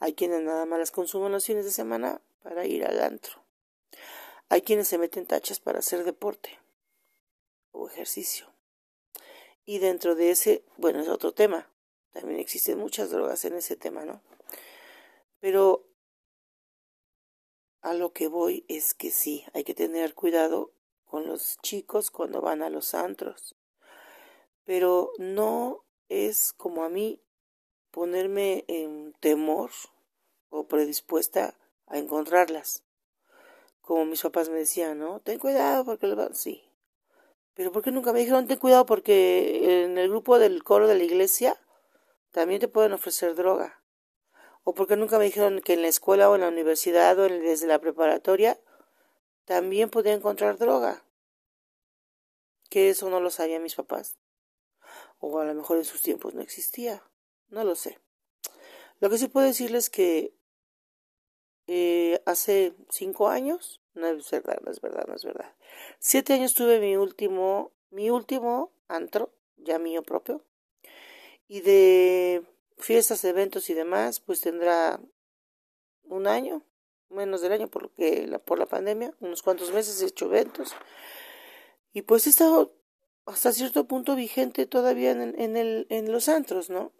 Hay 0.00 0.14
quienes 0.14 0.42
nada 0.42 0.66
más 0.66 0.78
las 0.80 0.90
consumen 0.90 1.32
los 1.32 1.46
fines 1.46 1.64
de 1.64 1.70
semana 1.70 2.20
para 2.42 2.66
ir 2.66 2.84
al 2.84 3.00
antro. 3.00 3.44
Hay 4.48 4.62
quienes 4.62 4.88
se 4.88 4.98
meten 4.98 5.26
tachas 5.26 5.60
para 5.60 5.78
hacer 5.78 6.04
deporte 6.04 6.58
o 7.70 7.88
ejercicio. 7.88 8.52
Y 9.64 9.78
dentro 9.78 10.16
de 10.16 10.32
ese, 10.32 10.64
bueno, 10.76 11.00
es 11.00 11.08
otro 11.08 11.32
tema. 11.32 11.70
También 12.12 12.40
existen 12.40 12.76
muchas 12.76 13.10
drogas 13.10 13.44
en 13.44 13.54
ese 13.54 13.76
tema, 13.76 14.04
¿no? 14.04 14.20
Pero 15.38 15.86
a 17.80 17.94
lo 17.94 18.12
que 18.12 18.26
voy 18.26 18.64
es 18.68 18.94
que 18.94 19.10
sí, 19.10 19.46
hay 19.54 19.62
que 19.62 19.74
tener 19.74 20.14
cuidado 20.14 20.72
con 21.10 21.26
los 21.26 21.58
chicos 21.60 22.10
cuando 22.10 22.40
van 22.40 22.62
a 22.62 22.70
los 22.70 22.94
antros. 22.94 23.56
Pero 24.64 25.10
no 25.18 25.84
es 26.08 26.52
como 26.52 26.84
a 26.84 26.88
mí 26.88 27.20
ponerme 27.90 28.64
en 28.68 29.12
temor 29.18 29.70
o 30.50 30.68
predispuesta 30.68 31.56
a 31.88 31.98
encontrarlas. 31.98 32.84
Como 33.80 34.04
mis 34.04 34.22
papás 34.22 34.48
me 34.48 34.58
decían, 34.58 35.00
¿no? 35.00 35.18
Ten 35.20 35.40
cuidado 35.40 35.84
porque 35.84 36.06
lo 36.06 36.14
van. 36.14 36.36
Sí. 36.36 36.62
Pero 37.54 37.72
¿por 37.72 37.82
qué 37.82 37.90
nunca 37.90 38.12
me 38.12 38.20
dijeron 38.20 38.46
ten 38.46 38.58
cuidado 38.58 38.86
porque 38.86 39.82
en 39.84 39.98
el 39.98 40.08
grupo 40.08 40.38
del 40.38 40.62
coro 40.62 40.86
de 40.86 40.94
la 40.94 41.02
iglesia 41.02 41.56
también 42.30 42.60
te 42.60 42.68
pueden 42.68 42.92
ofrecer 42.92 43.34
droga? 43.34 43.82
¿O 44.62 44.74
porque 44.74 44.96
nunca 44.96 45.18
me 45.18 45.24
dijeron 45.24 45.60
que 45.60 45.72
en 45.72 45.82
la 45.82 45.88
escuela 45.88 46.30
o 46.30 46.36
en 46.36 46.42
la 46.42 46.48
universidad 46.48 47.18
o 47.18 47.28
desde 47.28 47.66
la 47.66 47.80
preparatoria 47.80 48.60
también 49.50 49.90
podía 49.90 50.12
encontrar 50.12 50.58
droga? 50.58 51.02
Que 52.68 52.88
eso 52.88 53.10
no 53.10 53.18
lo 53.18 53.30
sabían 53.30 53.64
mis 53.64 53.74
papás. 53.74 54.16
O 55.18 55.40
a 55.40 55.44
lo 55.44 55.52
mejor 55.56 55.78
en 55.78 55.84
sus 55.84 56.02
tiempos 56.02 56.34
no 56.34 56.40
existía. 56.40 57.02
No 57.48 57.64
lo 57.64 57.74
sé. 57.74 57.98
Lo 59.00 59.10
que 59.10 59.18
sí 59.18 59.26
puedo 59.26 59.48
decirles 59.48 59.86
es 59.86 59.90
que 59.90 60.34
eh, 61.66 62.22
hace 62.26 62.76
cinco 62.90 63.26
años, 63.26 63.80
no 63.94 64.06
es 64.06 64.30
verdad, 64.30 64.60
no 64.64 64.70
es 64.70 64.80
verdad, 64.80 65.06
no 65.08 65.16
es 65.16 65.24
verdad. 65.24 65.52
Siete 65.98 66.32
años 66.32 66.54
tuve 66.54 66.78
mi 66.78 66.96
último, 66.96 67.72
mi 67.90 68.08
último 68.08 68.70
antro, 68.86 69.34
ya 69.56 69.80
mío 69.80 70.04
propio. 70.04 70.44
Y 71.48 71.62
de 71.62 72.44
fiestas, 72.78 73.24
eventos 73.24 73.68
y 73.68 73.74
demás, 73.74 74.20
pues 74.20 74.42
tendrá 74.42 75.00
un 76.04 76.28
año, 76.28 76.62
menos 77.10 77.40
del 77.40 77.52
año 77.52 77.68
por 77.68 77.90
que 77.90 78.26
la, 78.26 78.38
por 78.38 78.58
la 78.58 78.66
pandemia, 78.66 79.14
unos 79.20 79.42
cuantos 79.42 79.72
meses 79.72 80.00
he 80.02 80.06
hecho 80.06 80.26
eventos. 80.26 80.74
Y 81.92 82.02
pues 82.02 82.26
he 82.26 82.30
estado 82.30 82.72
hasta 83.26 83.52
cierto 83.52 83.84
punto 83.84 84.16
vigente 84.16 84.66
todavía 84.66 85.10
en, 85.10 85.40
en, 85.40 85.56
el, 85.56 85.86
en 85.90 86.12
los 86.12 86.28
antros, 86.28 86.70
¿no? 86.70 86.92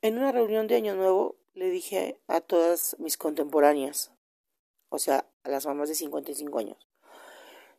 En 0.00 0.18
una 0.18 0.32
reunión 0.32 0.66
de 0.66 0.76
Año 0.76 0.94
Nuevo 0.94 1.36
le 1.54 1.70
dije 1.70 2.20
a 2.28 2.40
todas 2.40 2.96
mis 2.98 3.16
contemporáneas, 3.16 4.12
o 4.90 4.98
sea, 4.98 5.26
a 5.42 5.48
las 5.48 5.66
mamás 5.66 5.88
de 5.88 5.96
55 5.96 6.58
años, 6.58 6.88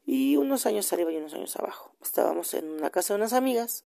y 0.05 0.35
unos 0.35 0.65
años 0.65 0.91
arriba 0.91 1.11
y 1.11 1.17
unos 1.17 1.33
años 1.33 1.55
abajo. 1.55 1.93
Estábamos 2.01 2.53
en 2.53 2.69
una 2.69 2.89
casa 2.89 3.13
de 3.13 3.19
unas 3.19 3.33
amigas, 3.33 3.85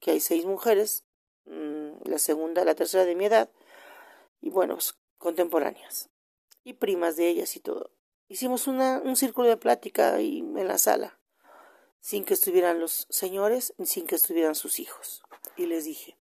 que 0.00 0.12
hay 0.12 0.20
seis 0.20 0.44
mujeres, 0.44 1.04
mm, 1.46 2.08
la 2.08 2.18
segunda, 2.18 2.64
la 2.64 2.76
tercera 2.76 3.04
de 3.04 3.16
mi 3.16 3.24
edad, 3.24 3.50
y 4.40 4.50
bueno, 4.50 4.74
pues, 4.74 4.94
contemporáneas, 5.18 6.10
y 6.68 6.74
primas 6.74 7.16
de 7.16 7.28
ellas 7.28 7.56
y 7.56 7.60
todo. 7.60 7.90
Hicimos 8.28 8.66
una, 8.66 9.00
un 9.02 9.16
círculo 9.16 9.48
de 9.48 9.56
plática 9.56 10.14
ahí 10.14 10.40
en 10.40 10.68
la 10.68 10.78
sala, 10.78 11.18
sin 12.00 12.24
que 12.24 12.34
estuvieran 12.34 12.78
los 12.78 13.06
señores, 13.08 13.74
sin 13.84 14.06
que 14.06 14.16
estuvieran 14.16 14.54
sus 14.54 14.78
hijos. 14.78 15.22
Y 15.56 15.66
les 15.66 15.84
dije, 15.84 16.18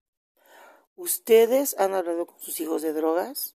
¿Ustedes 0.97 1.77
han 1.79 1.95
hablado 1.95 2.27
con 2.27 2.39
sus 2.41 2.61
hijos 2.61 2.83
de 2.83 2.93
drogas? 2.93 3.57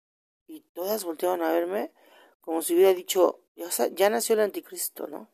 Y 0.48 0.62
todas 0.74 1.04
volteaban 1.04 1.42
a 1.42 1.52
verme 1.52 1.92
como 2.40 2.62
si 2.62 2.76
hubiera 2.76 2.94
dicho, 2.94 3.42
ya, 3.56 4.10
nació 4.12 4.36
el 4.36 4.42
anticristo, 4.42 5.08
¿no? 5.08 5.32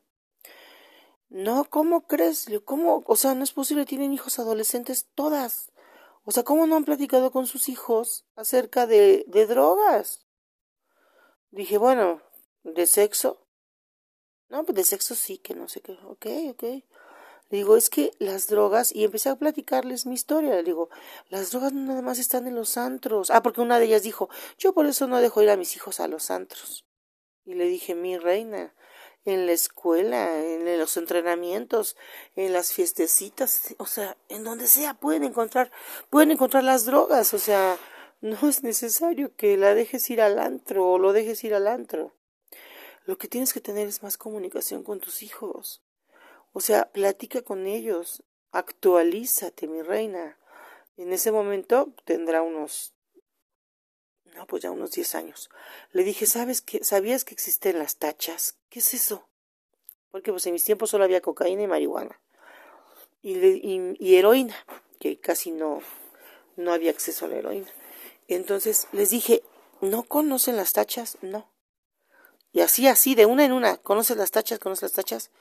No, 1.28 1.66
¿cómo 1.70 2.08
crees? 2.08 2.48
¿Cómo? 2.64 3.04
O 3.06 3.16
sea, 3.18 3.36
no 3.36 3.44
es 3.44 3.52
posible, 3.52 3.86
tienen 3.86 4.14
hijos 4.14 4.40
adolescentes 4.40 5.08
todas. 5.14 5.72
O 6.24 6.32
sea, 6.32 6.44
¿cómo 6.44 6.68
no 6.68 6.78
han 6.78 6.86
platicado 6.86 7.32
con 7.32 7.48
sus 7.48 7.68
hijos 7.68 8.26
acerca 8.36 8.88
de, 8.88 9.26
de 9.28 9.46
drogas? 9.46 10.26
Dije, 11.52 11.78
bueno, 11.78 12.22
¿de 12.64 12.88
sexo? 12.88 13.46
No, 14.50 14.64
pues 14.66 14.76
de 14.76 14.84
sexo 14.86 15.16
sí, 15.16 15.38
que 15.38 15.54
no 15.54 15.68
sé 15.68 15.82
qué. 15.82 15.98
Ok, 16.06 16.26
ok. 16.50 16.64
Le 16.64 17.58
digo, 17.58 17.76
es 17.76 17.90
que 17.90 18.12
las 18.20 18.48
drogas, 18.48 18.96
y 18.96 19.04
empecé 19.04 19.28
a 19.28 19.36
platicarles 19.36 20.06
mi 20.06 20.14
historia, 20.14 20.56
le 20.56 20.64
digo, 20.64 20.90
las 21.28 21.52
drogas 21.52 21.74
no 21.74 21.82
nada 21.82 22.02
más 22.02 22.18
están 22.20 22.48
en 22.48 22.56
los 22.56 22.78
antros. 22.78 23.30
Ah, 23.30 23.44
porque 23.44 23.60
una 23.60 23.80
de 23.80 23.86
ellas 23.86 24.04
dijo, 24.04 24.30
yo 24.58 24.74
por 24.74 24.86
eso 24.86 25.08
no 25.08 25.20
dejo 25.20 25.42
ir 25.42 25.50
a 25.50 25.58
mis 25.58 25.76
hijos 25.76 26.00
a 26.00 26.08
los 26.08 26.32
antros. 26.32 26.86
Y 27.44 27.56
le 27.56 27.66
dije, 27.66 27.96
mi 27.96 28.18
reina, 28.18 28.74
en 29.26 29.46
la 29.46 29.52
escuela, 29.52 30.42
en 30.42 30.80
los 30.80 30.96
entrenamientos, 30.96 31.98
en 32.36 32.54
las 32.54 32.72
fiestecitas, 32.72 33.76
o 33.78 33.86
sea, 33.86 34.16
en 34.30 34.46
donde 34.46 34.68
sea 34.68 34.94
pueden 34.94 35.26
encontrar, 35.26 35.72
pueden 36.10 36.32
encontrar 36.32 36.64
las 36.64 36.86
drogas, 36.86 37.34
o 37.34 37.40
sea, 37.40 37.78
no 38.22 38.48
es 38.48 38.64
necesario 38.64 39.36
que 39.36 39.58
la 39.58 39.74
dejes 39.74 40.10
ir 40.10 40.22
al 40.22 40.40
antro 40.40 40.90
o 40.90 41.00
lo 41.00 41.12
dejes 41.12 41.44
ir 41.44 41.54
al 41.54 41.68
antro. 41.68 42.14
Lo 43.06 43.18
que 43.18 43.28
tienes 43.28 43.52
que 43.52 43.62
tener 43.62 43.88
es 43.88 44.04
más 44.04 44.18
comunicación 44.18 44.84
con 44.84 45.00
tus 45.00 45.24
hijos. 45.24 45.82
O 46.54 46.62
sea, 46.62 46.92
platica 46.92 47.42
con 47.42 47.66
ellos, 47.66 48.24
actualízate, 48.52 49.68
mi 49.68 49.82
reina. 49.82 50.38
En 50.98 51.12
ese 51.14 51.32
momento 51.32 51.94
tendrá 52.06 52.44
unos, 52.44 52.94
no, 54.36 54.46
pues 54.46 54.62
ya 54.62 54.70
unos 54.70 54.92
diez 54.92 55.16
años. 55.16 55.50
Le 55.92 56.04
dije, 56.04 56.28
¿sabes 56.28 56.62
qué? 56.62 56.84
¿Sabías 56.84 57.26
que 57.26 57.34
existen 57.34 57.80
las 57.80 57.96
tachas? 57.96 58.58
¿Qué 58.70 58.80
es 58.80 58.94
eso? 58.94 59.28
Porque 60.12 60.32
pues 60.32 60.46
en 60.46 60.54
mis 60.54 60.64
tiempos 60.64 60.92
solo 60.92 61.06
había 61.06 61.22
cocaína 61.22 61.64
y 61.64 61.68
marihuana. 61.68 62.20
Y, 63.24 63.38
y, 64.00 64.16
heroína, 64.16 64.56
que 65.00 65.20
casi 65.20 65.52
no, 65.52 65.82
no 66.56 66.74
había 66.74 66.92
acceso 66.92 67.26
a 67.26 67.30
la 67.30 67.38
heroína. 67.38 67.72
Entonces 68.28 68.88
les 68.92 69.10
dije, 69.10 69.44
¿no 69.82 70.04
conocen 70.04 70.58
las 70.58 70.74
tachas? 70.74 71.18
No. 71.22 71.50
Y 72.54 72.62
así, 72.62 72.88
así, 72.88 73.16
de 73.16 73.26
una 73.26 73.46
en 73.46 73.54
una, 73.54 73.78
¿conoces 73.78 74.18
las 74.18 74.32
tachas? 74.32 74.60
¿Conoces 74.60 74.84
las 74.84 74.94
tachas? 74.94 75.32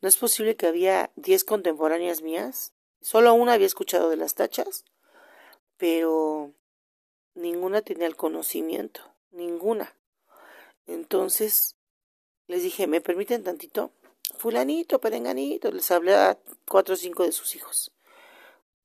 ¿No 0.00 0.08
es 0.08 0.16
posible 0.16 0.56
que 0.56 0.66
había 0.66 1.10
diez 1.16 1.44
contemporáneas 1.44 2.22
mías? 2.22 2.72
Solo 3.00 3.34
una 3.34 3.54
había 3.54 3.66
escuchado 3.66 4.10
de 4.10 4.16
las 4.16 4.34
tachas, 4.34 4.84
pero 5.76 6.52
ninguna 7.34 7.82
tenía 7.82 8.06
el 8.06 8.16
conocimiento, 8.16 9.00
ninguna. 9.32 9.94
Entonces 10.86 11.76
les 12.46 12.62
dije, 12.62 12.86
¿me 12.86 13.00
permiten 13.00 13.44
tantito? 13.44 13.92
Fulanito, 14.36 15.00
perenganito, 15.00 15.70
les 15.70 15.90
hablé 15.90 16.14
a 16.14 16.38
cuatro 16.68 16.94
o 16.94 16.96
cinco 16.96 17.24
de 17.24 17.32
sus 17.32 17.54
hijos. 17.54 17.92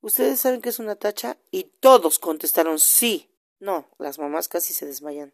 ¿Ustedes 0.01 0.39
saben 0.39 0.61
qué 0.61 0.69
es 0.69 0.79
una 0.79 0.95
tacha? 0.95 1.37
Y 1.51 1.63
todos 1.79 2.19
contestaron 2.19 2.79
sí. 2.79 3.29
No, 3.59 3.87
las 3.97 4.19
mamás 4.19 4.47
casi 4.47 4.73
se 4.73 4.85
desmayan. 4.85 5.33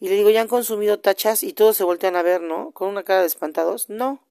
Y 0.00 0.08
le 0.08 0.16
digo, 0.16 0.30
¿ya 0.30 0.40
han 0.40 0.48
consumido 0.48 0.98
tachas? 0.98 1.42
Y 1.42 1.52
todos 1.52 1.76
se 1.76 1.84
voltean 1.84 2.16
a 2.16 2.22
ver, 2.22 2.40
¿no? 2.40 2.72
Con 2.72 2.88
una 2.88 3.04
cara 3.04 3.20
de 3.20 3.26
espantados. 3.26 3.88
No. 3.88 4.26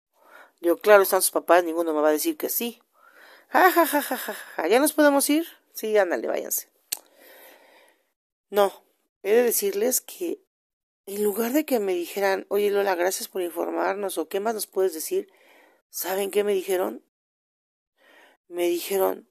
Digo, 0.60 0.78
claro, 0.78 1.04
están 1.04 1.22
sus 1.22 1.32
papás, 1.32 1.64
ninguno 1.64 1.94
me 1.94 2.02
va 2.02 2.10
a 2.10 2.14
decir 2.14 2.38
que 2.38 2.50
sí. 2.50 2.82
Ja, 3.50 3.72
ja, 3.72 3.86
ja, 3.86 4.02
ja, 4.02 4.18
ja, 4.18 4.34
ja. 4.34 4.68
¿Ya 4.68 4.80
nos 4.80 4.94
podemos 4.94 5.30
ir? 5.30 5.46
Sí, 5.74 5.98
ándale, 5.98 6.28
váyanse. 6.28 6.70
No, 8.50 8.84
he 9.24 9.32
de 9.32 9.44
decirles 9.44 10.02
que 10.02 10.40
en 11.06 11.24
lugar 11.24 11.52
de 11.54 11.66
que 11.66 11.80
me 11.80 11.94
dijeran, 11.94 12.46
oye 12.50 12.70
Lola, 12.70 12.96
gracias 12.96 13.28
por 13.28 13.42
informarnos, 13.42 14.18
o 14.18 14.28
qué 14.30 14.40
más 14.40 14.54
nos 14.54 14.68
puedes 14.68 14.94
decir, 14.94 15.30
¿saben 15.90 16.32
qué 16.32 16.44
me 16.44 16.54
dijeron? 16.54 17.04
Me 18.48 18.68
dijeron, 18.68 19.28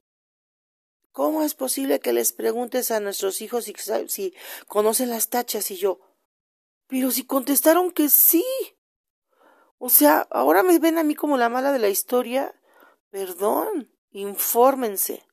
¿cómo 1.13 1.43
es 1.43 1.53
posible 1.53 2.01
que 2.01 2.11
les 2.11 2.33
preguntes 2.33 2.91
a 2.91 2.99
nuestros 2.99 3.41
hijos 3.41 3.65
si, 4.07 4.33
conocen 4.67 5.09
las 5.09 5.29
tachas? 5.29 5.71
Y 5.71 5.77
yo, 5.77 6.01
pero 6.87 7.11
si 7.11 7.25
contestaron 7.25 7.91
que 7.91 8.09
sí. 8.09 8.43
O 9.77 9.89
sea, 9.89 10.27
ahora 10.31 10.63
me 10.63 10.79
ven 10.79 10.97
a 10.97 11.03
mí 11.03 11.15
como 11.15 11.37
la 11.37 11.49
mala 11.49 11.71
de 11.71 11.79
la 11.79 11.89
historia. 11.89 12.53
Perdón, 13.09 13.93
infórmense. 14.11 15.25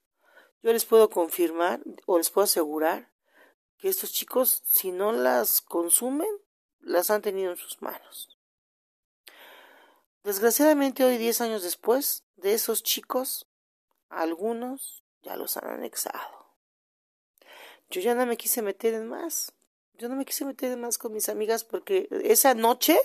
Yo 0.62 0.72
les 0.72 0.84
puedo 0.84 1.08
confirmar 1.08 1.80
o 2.06 2.18
les 2.18 2.30
puedo 2.30 2.44
asegurar 2.44 3.12
que 3.78 3.88
estos 3.88 4.12
chicos, 4.12 4.62
si 4.66 4.92
no 4.92 5.12
las 5.12 5.62
consumen, 5.62 6.28
las 6.80 7.10
han 7.10 7.22
tenido 7.22 7.50
en 7.50 7.56
sus 7.56 7.80
manos. 7.80 8.38
Desgraciadamente 10.22 11.02
hoy, 11.04 11.16
diez 11.16 11.40
años 11.40 11.62
después, 11.62 12.24
de 12.36 12.52
esos 12.52 12.82
chicos, 12.82 13.46
algunos 14.10 15.02
ya 15.22 15.37
los 15.37 15.56
han 15.56 15.68
anexado. 15.68 16.46
Yo 17.90 18.00
ya 18.00 18.14
no 18.14 18.26
me 18.26 18.37
quise 18.37 18.62
meter 18.62 18.94
en 18.94 19.09
más. 19.09 19.52
Yo 19.94 20.09
no 20.09 20.16
me 20.16 20.24
quise 20.24 20.44
meter 20.44 20.72
en 20.72 20.80
más 20.80 20.96
con 20.98 21.12
mis 21.12 21.28
amigas 21.28 21.64
porque 21.64 22.09
esa 22.24 22.54
noche 22.54 22.98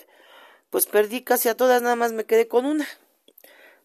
pues 0.69 0.85
perdí 0.85 1.23
casi 1.23 1.49
a 1.49 1.55
todas, 1.55 1.81
nada 1.81 1.95
más 1.95 2.11
me 2.11 2.25
quedé 2.25 2.47
con 2.47 2.65
una. 2.65 2.87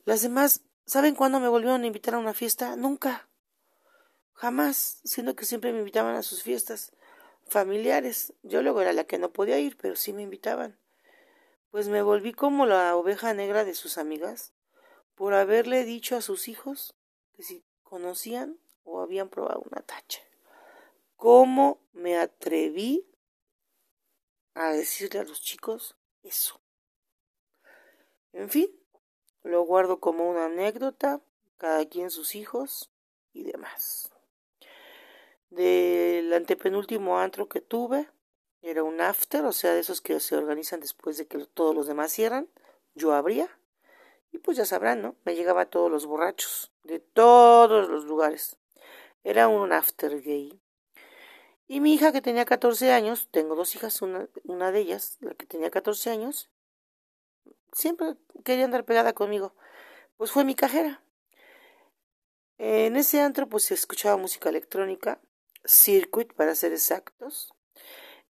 Las 0.04 0.22
demás, 0.22 0.62
¿saben 0.86 1.14
cuándo 1.14 1.40
me 1.40 1.48
volvieron 1.48 1.82
a 1.82 1.86
invitar 1.86 2.14
a 2.14 2.18
una 2.18 2.34
fiesta? 2.34 2.76
Nunca. 2.76 3.28
Jamás, 4.34 5.00
siendo 5.04 5.36
que 5.36 5.44
siempre 5.44 5.72
me 5.72 5.78
invitaban 5.80 6.16
a 6.16 6.22
sus 6.22 6.42
fiestas 6.42 6.92
familiares. 7.46 8.32
Yo 8.42 8.62
luego 8.62 8.80
era 8.80 8.92
la 8.92 9.04
que 9.04 9.18
no 9.18 9.32
podía 9.32 9.58
ir, 9.58 9.76
pero 9.76 9.96
sí 9.96 10.12
me 10.12 10.22
invitaban. 10.22 10.78
Pues 11.70 11.88
me 11.88 12.02
volví 12.02 12.32
como 12.32 12.66
la 12.66 12.96
oveja 12.96 13.34
negra 13.34 13.64
de 13.64 13.74
sus 13.74 13.98
amigas 13.98 14.52
por 15.14 15.34
haberle 15.34 15.84
dicho 15.84 16.16
a 16.16 16.22
sus 16.22 16.48
hijos 16.48 16.94
que 17.36 17.42
si 17.42 17.62
conocían 17.90 18.56
o 18.84 19.00
habían 19.00 19.28
probado 19.28 19.62
una 19.68 19.82
tacha. 19.82 20.22
¿Cómo 21.16 21.80
me 21.92 22.16
atreví 22.16 23.04
a 24.54 24.70
decirle 24.70 25.20
a 25.20 25.24
los 25.24 25.42
chicos 25.42 25.96
eso? 26.22 26.60
En 28.32 28.48
fin, 28.48 28.70
lo 29.42 29.62
guardo 29.62 29.98
como 29.98 30.30
una 30.30 30.46
anécdota, 30.46 31.20
cada 31.58 31.84
quien 31.86 32.10
sus 32.10 32.36
hijos 32.36 32.90
y 33.32 33.42
demás. 33.42 34.12
Del 35.50 36.32
antepenúltimo 36.32 37.18
antro 37.18 37.48
que 37.48 37.60
tuve, 37.60 38.08
era 38.62 38.84
un 38.84 39.00
after, 39.00 39.44
o 39.44 39.52
sea, 39.52 39.74
de 39.74 39.80
esos 39.80 40.00
que 40.00 40.20
se 40.20 40.36
organizan 40.36 40.78
después 40.78 41.16
de 41.16 41.26
que 41.26 41.38
todos 41.46 41.74
los 41.74 41.88
demás 41.88 42.12
cierran, 42.12 42.48
yo 42.94 43.12
abría, 43.14 43.48
y 44.32 44.38
pues 44.38 44.56
ya 44.56 44.64
sabrán, 44.64 45.02
¿no? 45.02 45.16
Me 45.24 45.34
llegaba 45.34 45.62
a 45.62 45.70
todos 45.70 45.90
los 45.90 46.06
borrachos, 46.06 46.70
de 46.84 47.00
todos 47.68 47.88
los 47.88 48.04
lugares. 48.04 48.56
Era 49.24 49.48
un 49.48 49.72
after 49.72 50.22
gay. 50.22 50.60
Y 51.68 51.80
mi 51.80 51.94
hija 51.94 52.12
que 52.12 52.22
tenía 52.22 52.44
14 52.44 52.92
años, 52.92 53.28
tengo 53.30 53.54
dos 53.54 53.76
hijas, 53.76 54.02
una, 54.02 54.28
una 54.44 54.72
de 54.72 54.80
ellas, 54.80 55.18
la 55.20 55.34
que 55.34 55.46
tenía 55.46 55.70
14 55.70 56.10
años, 56.10 56.50
siempre 57.72 58.16
quería 58.44 58.64
andar 58.64 58.84
pegada 58.84 59.12
conmigo, 59.12 59.54
pues 60.16 60.32
fue 60.32 60.44
mi 60.44 60.54
cajera. 60.54 61.02
En 62.58 62.96
ese 62.96 63.20
antro 63.20 63.48
pues 63.48 63.64
se 63.64 63.74
escuchaba 63.74 64.16
música 64.16 64.48
electrónica, 64.48 65.20
circuit 65.64 66.32
para 66.34 66.54
ser 66.54 66.72
exactos, 66.72 67.54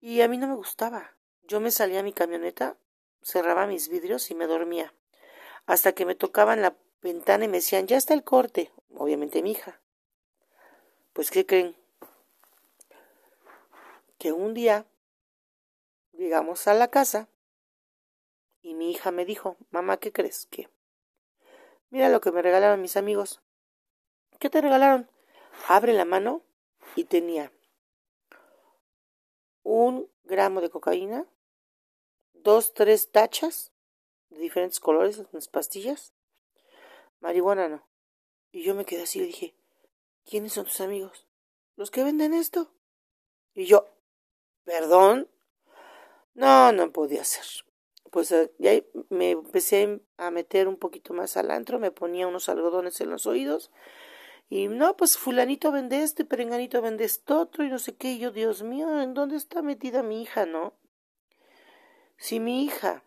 y 0.01 0.23
a 0.23 0.29
mí 0.29 0.39
no 0.39 0.49
me 0.49 0.55
gustaba. 0.55 1.17
Yo 1.43 1.61
me 1.61 1.71
salía 1.71 2.01
a 2.01 2.03
mi 2.03 2.13
camioneta, 2.13 2.79
cerraba 3.23 3.67
mis 3.67 3.89
vidrios 3.89 4.31
y 4.31 4.35
me 4.35 4.47
dormía, 4.47 4.95
hasta 5.67 5.93
que 5.93 6.07
me 6.07 6.15
tocaban 6.15 6.63
la 6.63 6.77
ventana 7.03 7.45
y 7.45 7.49
me 7.49 7.59
decían, 7.59 7.87
ya 7.87 7.97
está 7.97 8.15
el 8.15 8.25
corte, 8.25 8.73
obviamente 8.95 9.43
mi 9.43 9.53
hija. 9.53 9.81
Pues, 11.13 11.31
¿qué 11.31 11.47
creen? 11.47 11.77
Que 14.19 14.33
un 14.33 14.55
día 14.55 14.87
llegamos 16.13 16.67
a 16.67 16.75
la 16.75 16.89
casa 16.89 17.29
y 18.63 18.75
mi 18.75 18.91
hija 18.91 19.11
me 19.11 19.25
dijo, 19.25 19.57
mamá, 19.71 19.99
¿qué 19.99 20.13
crees? 20.13 20.47
que 20.47 20.69
Mira 21.91 22.09
lo 22.09 22.21
que 22.21 22.33
me 22.33 22.43
regalaron 22.43 22.83
mis 22.83 22.97
amigos. 22.97 23.41
¿Qué 24.39 24.51
te 24.51 24.61
regalaron? 24.61 25.09
Abre 25.69 25.93
la 25.93 26.05
mano 26.05 26.43
y 26.95 27.05
tenía 27.05 27.53
un 29.63 30.11
gramo 30.25 30.61
de 30.61 30.71
cocaína, 30.71 31.27
dos, 32.35 32.75
tres 32.75 33.11
tachas 33.11 33.73
de 34.31 34.39
diferentes 34.39 34.81
colores, 34.81 35.19
unas 35.33 35.49
pastillas, 35.49 36.13
marihuana 37.21 37.69
no. 37.69 37.87
Y 38.51 38.63
yo 38.63 38.75
me 38.75 38.85
quedé 38.85 39.03
así 39.03 39.21
y 39.21 39.27
dije, 39.27 39.55
¿quiénes 40.25 40.53
son 40.53 40.65
tus 40.65 40.81
amigos? 40.81 41.27
Los 41.77 41.91
que 41.91 42.05
venden 42.05 42.35
esto. 42.35 42.73
Y 43.55 43.67
yo, 43.67 43.89
¿perdón? 44.65 45.29
No, 46.35 46.73
no 46.73 46.93
podía 46.93 47.25
ser 47.25 47.45
pues 48.17 48.33
eh, 48.33 48.51
ya 48.59 48.73
me 49.11 49.33
empecé 49.33 50.01
a 50.17 50.31
meter 50.31 50.69
un 50.69 50.79
poquito 50.79 51.13
más 51.13 51.37
al 51.37 51.51
antro, 51.51 51.79
me 51.79 51.91
ponía 51.91 52.27
unos 52.27 52.49
algodones 52.49 52.99
en 53.03 53.11
los 53.11 53.27
oídos 53.27 53.71
y 54.49 54.69
no, 54.69 54.97
pues 54.97 55.19
fulanito 55.19 55.71
vende 55.71 56.03
este, 56.03 56.25
perenganito 56.25 56.81
vende 56.81 57.05
esto 57.05 57.39
otro 57.39 57.63
y 57.63 57.69
no 57.69 57.79
sé 57.79 57.95
qué, 57.95 58.13
y 58.13 58.19
yo, 58.19 58.31
Dios 58.31 58.63
mío, 58.63 59.03
¿en 59.03 59.13
dónde 59.13 59.37
está 59.37 59.61
metida 59.61 60.03
mi 60.03 60.23
hija, 60.23 60.47
no? 60.47 60.73
Si 62.17 62.41
mi 62.41 62.65
hija 62.65 63.03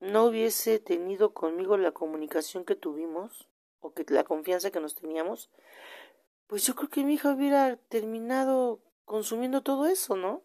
no 0.00 0.24
hubiese 0.24 0.78
tenido 0.78 1.32
conmigo 1.34 1.76
la 1.76 1.92
comunicación 1.92 2.64
que 2.64 2.74
tuvimos, 2.74 3.48
o 3.80 3.92
que 3.92 4.04
la 4.08 4.24
confianza 4.24 4.70
que 4.70 4.80
nos 4.80 4.94
teníamos, 4.94 5.50
pues 6.46 6.66
yo 6.66 6.74
creo 6.74 6.90
que 6.90 7.04
mi 7.04 7.14
hija 7.14 7.34
hubiera 7.34 7.76
terminado 7.76 8.80
consumiendo 9.04 9.62
todo 9.62 9.86
eso, 9.86 10.16
¿no? 10.16 10.42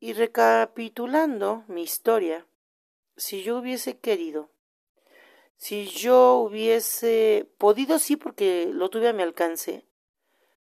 Y 0.00 0.12
recapitulando 0.12 1.64
mi 1.66 1.82
historia, 1.82 2.46
si 3.16 3.42
yo 3.42 3.58
hubiese 3.58 3.98
querido, 3.98 4.50
si 5.56 5.86
yo 5.86 6.36
hubiese 6.36 7.50
podido, 7.58 7.98
sí, 7.98 8.16
porque 8.16 8.70
lo 8.72 8.90
tuve 8.90 9.08
a 9.08 9.12
mi 9.12 9.22
alcance, 9.24 9.84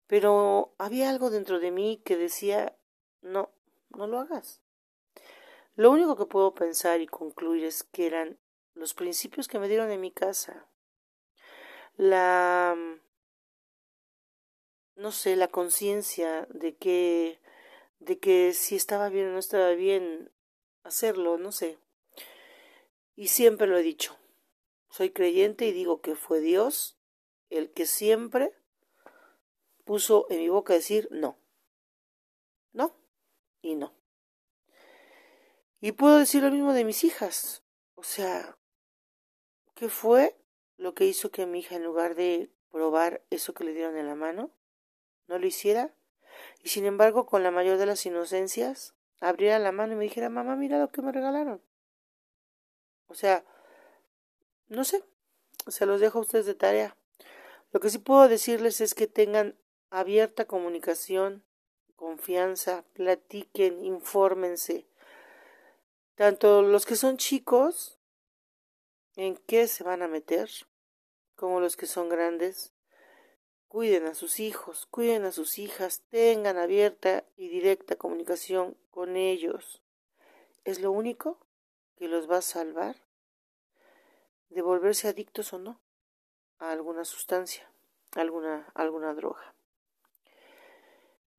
pero 0.07 0.73
había 0.77 1.09
algo 1.09 1.29
dentro 1.29 1.59
de 1.59 1.71
mí 1.71 2.01
que 2.03 2.17
decía, 2.17 2.75
no, 3.21 3.49
no 3.89 4.07
lo 4.07 4.19
hagas. 4.19 4.60
Lo 5.81 5.89
único 5.89 6.15
que 6.15 6.27
puedo 6.27 6.53
pensar 6.53 7.01
y 7.01 7.07
concluir 7.07 7.63
es 7.63 7.81
que 7.81 8.05
eran 8.05 8.37
los 8.75 8.93
principios 8.93 9.47
que 9.47 9.57
me 9.57 9.67
dieron 9.67 9.89
en 9.89 9.99
mi 9.99 10.11
casa, 10.11 10.67
la, 11.97 12.77
no 14.95 15.11
sé, 15.11 15.35
la 15.35 15.47
conciencia 15.47 16.45
de 16.51 16.75
que 16.75 17.41
de 17.97 18.19
que 18.19 18.53
si 18.53 18.75
estaba 18.75 19.09
bien 19.09 19.29
o 19.29 19.31
no 19.31 19.39
estaba 19.39 19.71
bien 19.71 20.31
hacerlo, 20.83 21.39
no 21.39 21.51
sé. 21.51 21.79
Y 23.15 23.29
siempre 23.29 23.65
lo 23.65 23.75
he 23.75 23.81
dicho. 23.81 24.15
Soy 24.91 25.09
creyente 25.09 25.65
y 25.65 25.71
digo 25.71 25.99
que 25.99 26.13
fue 26.13 26.41
Dios 26.41 26.99
el 27.49 27.71
que 27.71 27.87
siempre 27.87 28.53
puso 29.83 30.27
en 30.29 30.41
mi 30.41 30.49
boca 30.49 30.75
decir 30.75 31.07
no. 31.09 31.39
No 32.71 32.95
y 33.63 33.73
no. 33.73 33.99
Y 35.81 35.91
puedo 35.91 36.17
decir 36.17 36.43
lo 36.43 36.51
mismo 36.51 36.73
de 36.73 36.85
mis 36.85 37.03
hijas. 37.03 37.63
O 37.95 38.03
sea, 38.03 38.57
¿qué 39.75 39.89
fue 39.89 40.37
lo 40.77 40.93
que 40.93 41.05
hizo 41.05 41.31
que 41.31 41.45
mi 41.45 41.59
hija 41.59 41.75
en 41.75 41.83
lugar 41.83 42.15
de 42.15 42.49
probar 42.71 43.21
eso 43.29 43.53
que 43.53 43.65
le 43.65 43.73
dieron 43.73 43.97
en 43.97 44.07
la 44.07 44.15
mano, 44.15 44.51
no 45.27 45.37
lo 45.37 45.45
hiciera? 45.45 45.93
y 46.63 46.69
sin 46.69 46.85
embargo 46.85 47.25
con 47.25 47.43
la 47.43 47.51
mayor 47.51 47.77
de 47.77 47.85
las 47.85 48.05
inocencias 48.05 48.93
abriera 49.19 49.59
la 49.59 49.71
mano 49.71 49.93
y 49.93 49.95
me 49.95 50.03
dijera 50.03 50.29
mamá 50.29 50.55
mira 50.55 50.79
lo 50.79 50.91
que 50.91 51.01
me 51.01 51.11
regalaron 51.11 51.61
o 53.07 53.13
sea 53.13 53.43
no 54.67 54.83
sé 54.83 55.03
se 55.67 55.85
los 55.85 55.99
dejo 55.99 56.19
a 56.19 56.21
ustedes 56.21 56.45
de 56.45 56.55
tarea 56.55 56.97
lo 57.71 57.79
que 57.79 57.89
sí 57.89 57.99
puedo 57.99 58.27
decirles 58.27 58.81
es 58.81 58.95
que 58.95 59.07
tengan 59.07 59.57
abierta 59.89 60.45
comunicación 60.45 61.43
confianza 61.95 62.83
platiquen 62.93 63.83
infórmense 63.83 64.87
tanto 66.15 66.61
los 66.61 66.85
que 66.85 66.95
son 66.95 67.17
chicos 67.17 67.99
en 69.15 69.37
qué 69.37 69.67
se 69.67 69.83
van 69.83 70.01
a 70.01 70.07
meter 70.07 70.49
como 71.35 71.59
los 71.59 71.75
que 71.75 71.87
son 71.87 72.09
grandes 72.09 72.73
Cuiden 73.71 74.05
a 74.05 74.15
sus 74.15 74.41
hijos, 74.41 74.85
cuiden 74.87 75.23
a 75.23 75.31
sus 75.31 75.57
hijas, 75.57 76.01
tengan 76.09 76.57
abierta 76.57 77.23
y 77.37 77.47
directa 77.47 77.95
comunicación 77.95 78.75
con 78.89 79.15
ellos. 79.15 79.81
Es 80.65 80.81
lo 80.81 80.91
único 80.91 81.39
que 81.95 82.09
los 82.09 82.29
va 82.29 82.39
a 82.39 82.41
salvar 82.41 82.97
de 84.49 84.61
volverse 84.61 85.07
adictos 85.07 85.53
o 85.53 85.57
no 85.57 85.79
a 86.59 86.73
alguna 86.73 87.05
sustancia, 87.05 87.71
alguna, 88.11 88.69
alguna 88.73 89.13
droga. 89.13 89.55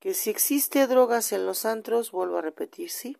Que 0.00 0.14
si 0.14 0.30
existe 0.30 0.86
drogas 0.86 1.32
en 1.32 1.44
los 1.44 1.66
antros, 1.66 2.12
vuelvo 2.12 2.38
a 2.38 2.40
repetir, 2.40 2.88
sí, 2.88 3.18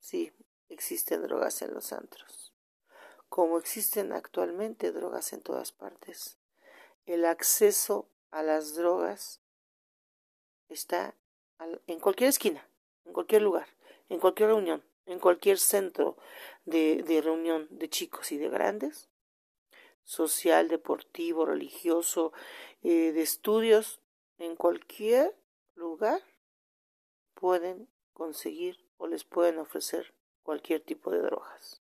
sí, 0.00 0.34
existen 0.74 1.22
drogas 1.22 1.62
en 1.62 1.72
los 1.72 1.92
antros, 1.92 2.52
como 3.28 3.58
existen 3.58 4.12
actualmente 4.12 4.92
drogas 4.92 5.32
en 5.32 5.40
todas 5.40 5.72
partes. 5.72 6.38
El 7.06 7.24
acceso 7.24 8.08
a 8.30 8.42
las 8.42 8.74
drogas 8.74 9.40
está 10.68 11.14
en 11.86 12.00
cualquier 12.00 12.28
esquina, 12.28 12.68
en 13.04 13.12
cualquier 13.12 13.42
lugar, 13.42 13.68
en 14.08 14.18
cualquier 14.18 14.48
reunión, 14.50 14.84
en 15.06 15.18
cualquier 15.18 15.58
centro 15.58 16.16
de, 16.64 17.20
reunión 17.22 17.68
de 17.70 17.88
chicos 17.88 18.32
y 18.32 18.38
de 18.38 18.48
grandes, 18.48 19.08
social, 20.04 20.68
deportivo, 20.68 21.46
religioso, 21.46 22.32
eh, 22.82 23.12
de 23.12 23.22
estudios, 23.22 24.00
en 24.38 24.56
cualquier 24.56 25.34
lugar 25.74 26.20
pueden 27.34 27.88
conseguir 28.12 28.78
o 28.96 29.06
les 29.06 29.24
pueden 29.24 29.58
ofrecer 29.58 30.14
cualquier 30.44 30.80
tipo 30.80 31.10
de 31.10 31.20
drogas. 31.20 31.82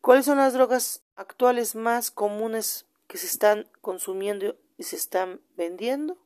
¿Cuáles 0.00 0.24
son 0.24 0.38
las 0.38 0.52
drogas 0.52 1.04
actuales 1.14 1.76
más 1.76 2.10
comunes 2.10 2.86
que 3.06 3.18
se 3.18 3.26
están 3.26 3.70
consumiendo 3.80 4.56
y 4.76 4.84
se 4.84 4.96
están 4.96 5.40
vendiendo. 5.56 6.18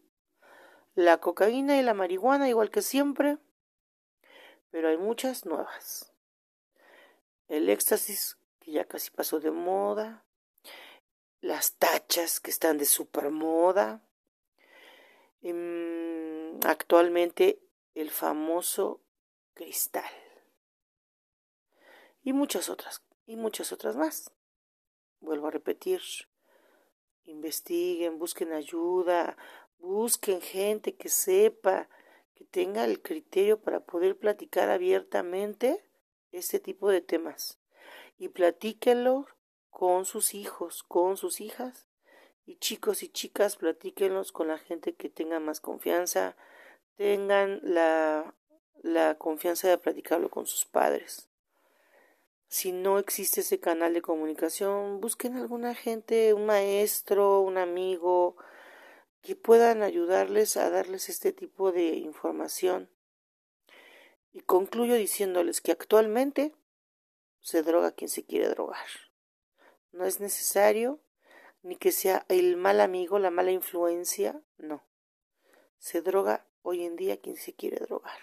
La 0.94 1.18
cocaína 1.18 1.78
y 1.78 1.82
la 1.82 1.94
marihuana 1.94 2.48
igual 2.48 2.70
que 2.70 2.82
siempre, 2.82 3.38
pero 4.70 4.88
hay 4.88 4.96
muchas 4.96 5.46
nuevas. 5.46 6.12
El 7.48 7.68
éxtasis, 7.68 8.38
que 8.58 8.72
ya 8.72 8.84
casi 8.84 9.10
pasó 9.10 9.40
de 9.40 9.50
moda. 9.50 10.24
Las 11.40 11.72
tachas, 11.74 12.40
que 12.40 12.50
están 12.50 12.78
de 12.78 12.84
super 12.84 13.30
moda. 13.30 14.02
Em, 15.42 16.60
actualmente 16.64 17.60
el 17.94 18.10
famoso 18.10 19.00
cristal. 19.54 20.04
Y 22.22 22.32
muchas 22.32 22.68
otras, 22.68 23.02
y 23.26 23.36
muchas 23.36 23.72
otras 23.72 23.96
más. 23.96 24.30
Vuelvo 25.20 25.48
a 25.48 25.50
repetir, 25.50 26.00
investiguen, 27.24 28.18
busquen 28.18 28.52
ayuda, 28.52 29.36
busquen 29.78 30.40
gente 30.40 30.96
que 30.96 31.08
sepa, 31.08 31.88
que 32.34 32.44
tenga 32.44 32.84
el 32.84 33.00
criterio 33.02 33.60
para 33.60 33.80
poder 33.80 34.18
platicar 34.18 34.70
abiertamente 34.70 35.84
este 36.32 36.60
tipo 36.60 36.88
de 36.90 37.00
temas. 37.00 37.58
y 38.18 38.28
platíquenlo 38.28 39.26
con 39.70 40.04
sus 40.04 40.34
hijos, 40.34 40.82
con 40.82 41.16
sus 41.16 41.40
hijas. 41.40 41.86
Y 42.44 42.56
chicos 42.56 43.02
y 43.02 43.08
chicas, 43.08 43.56
platíquenlos 43.56 44.30
con 44.30 44.48
la 44.48 44.58
gente 44.58 44.94
que 44.94 45.08
tenga 45.08 45.40
más 45.40 45.60
confianza, 45.60 46.36
tengan 46.96 47.60
la, 47.62 48.34
la 48.82 49.16
confianza 49.16 49.68
de 49.70 49.78
platicarlo 49.78 50.28
con 50.28 50.44
sus 50.46 50.66
padres. 50.66 51.29
Si 52.50 52.72
no 52.72 52.98
existe 52.98 53.42
ese 53.42 53.60
canal 53.60 53.94
de 53.94 54.02
comunicación, 54.02 55.00
busquen 55.00 55.36
alguna 55.36 55.72
gente, 55.72 56.34
un 56.34 56.46
maestro, 56.46 57.42
un 57.42 57.58
amigo, 57.58 58.36
que 59.22 59.36
puedan 59.36 59.84
ayudarles 59.84 60.56
a 60.56 60.68
darles 60.68 61.08
este 61.08 61.32
tipo 61.32 61.70
de 61.70 61.90
información. 61.90 62.90
Y 64.32 64.40
concluyo 64.40 64.96
diciéndoles 64.96 65.60
que 65.60 65.70
actualmente 65.70 66.52
se 67.40 67.62
droga 67.62 67.92
quien 67.92 68.08
se 68.08 68.24
quiere 68.24 68.48
drogar. 68.48 68.88
No 69.92 70.04
es 70.04 70.18
necesario 70.18 70.98
ni 71.62 71.76
que 71.76 71.92
sea 71.92 72.26
el 72.28 72.56
mal 72.56 72.80
amigo, 72.80 73.20
la 73.20 73.30
mala 73.30 73.52
influencia, 73.52 74.42
no. 74.58 74.82
Se 75.78 76.02
droga 76.02 76.44
hoy 76.62 76.82
en 76.82 76.96
día 76.96 77.20
quien 77.20 77.36
se 77.36 77.54
quiere 77.54 77.76
drogar 77.76 78.18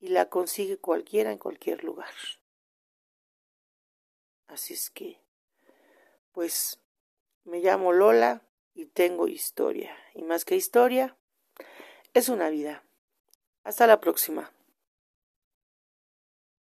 y 0.00 0.08
la 0.08 0.30
consigue 0.30 0.78
cualquiera 0.78 1.30
en 1.30 1.38
cualquier 1.38 1.84
lugar. 1.84 2.14
Así 4.46 4.74
es 4.74 4.90
que, 4.90 5.20
pues, 6.32 6.80
me 7.44 7.58
llamo 7.58 7.92
Lola 7.92 8.42
y 8.74 8.86
tengo 8.86 9.28
historia. 9.28 9.96
Y 10.14 10.22
más 10.22 10.44
que 10.44 10.56
historia, 10.56 11.16
es 12.14 12.28
una 12.28 12.48
vida. 12.48 12.84
Hasta 13.64 13.86
la 13.86 14.00
próxima. 14.00 14.53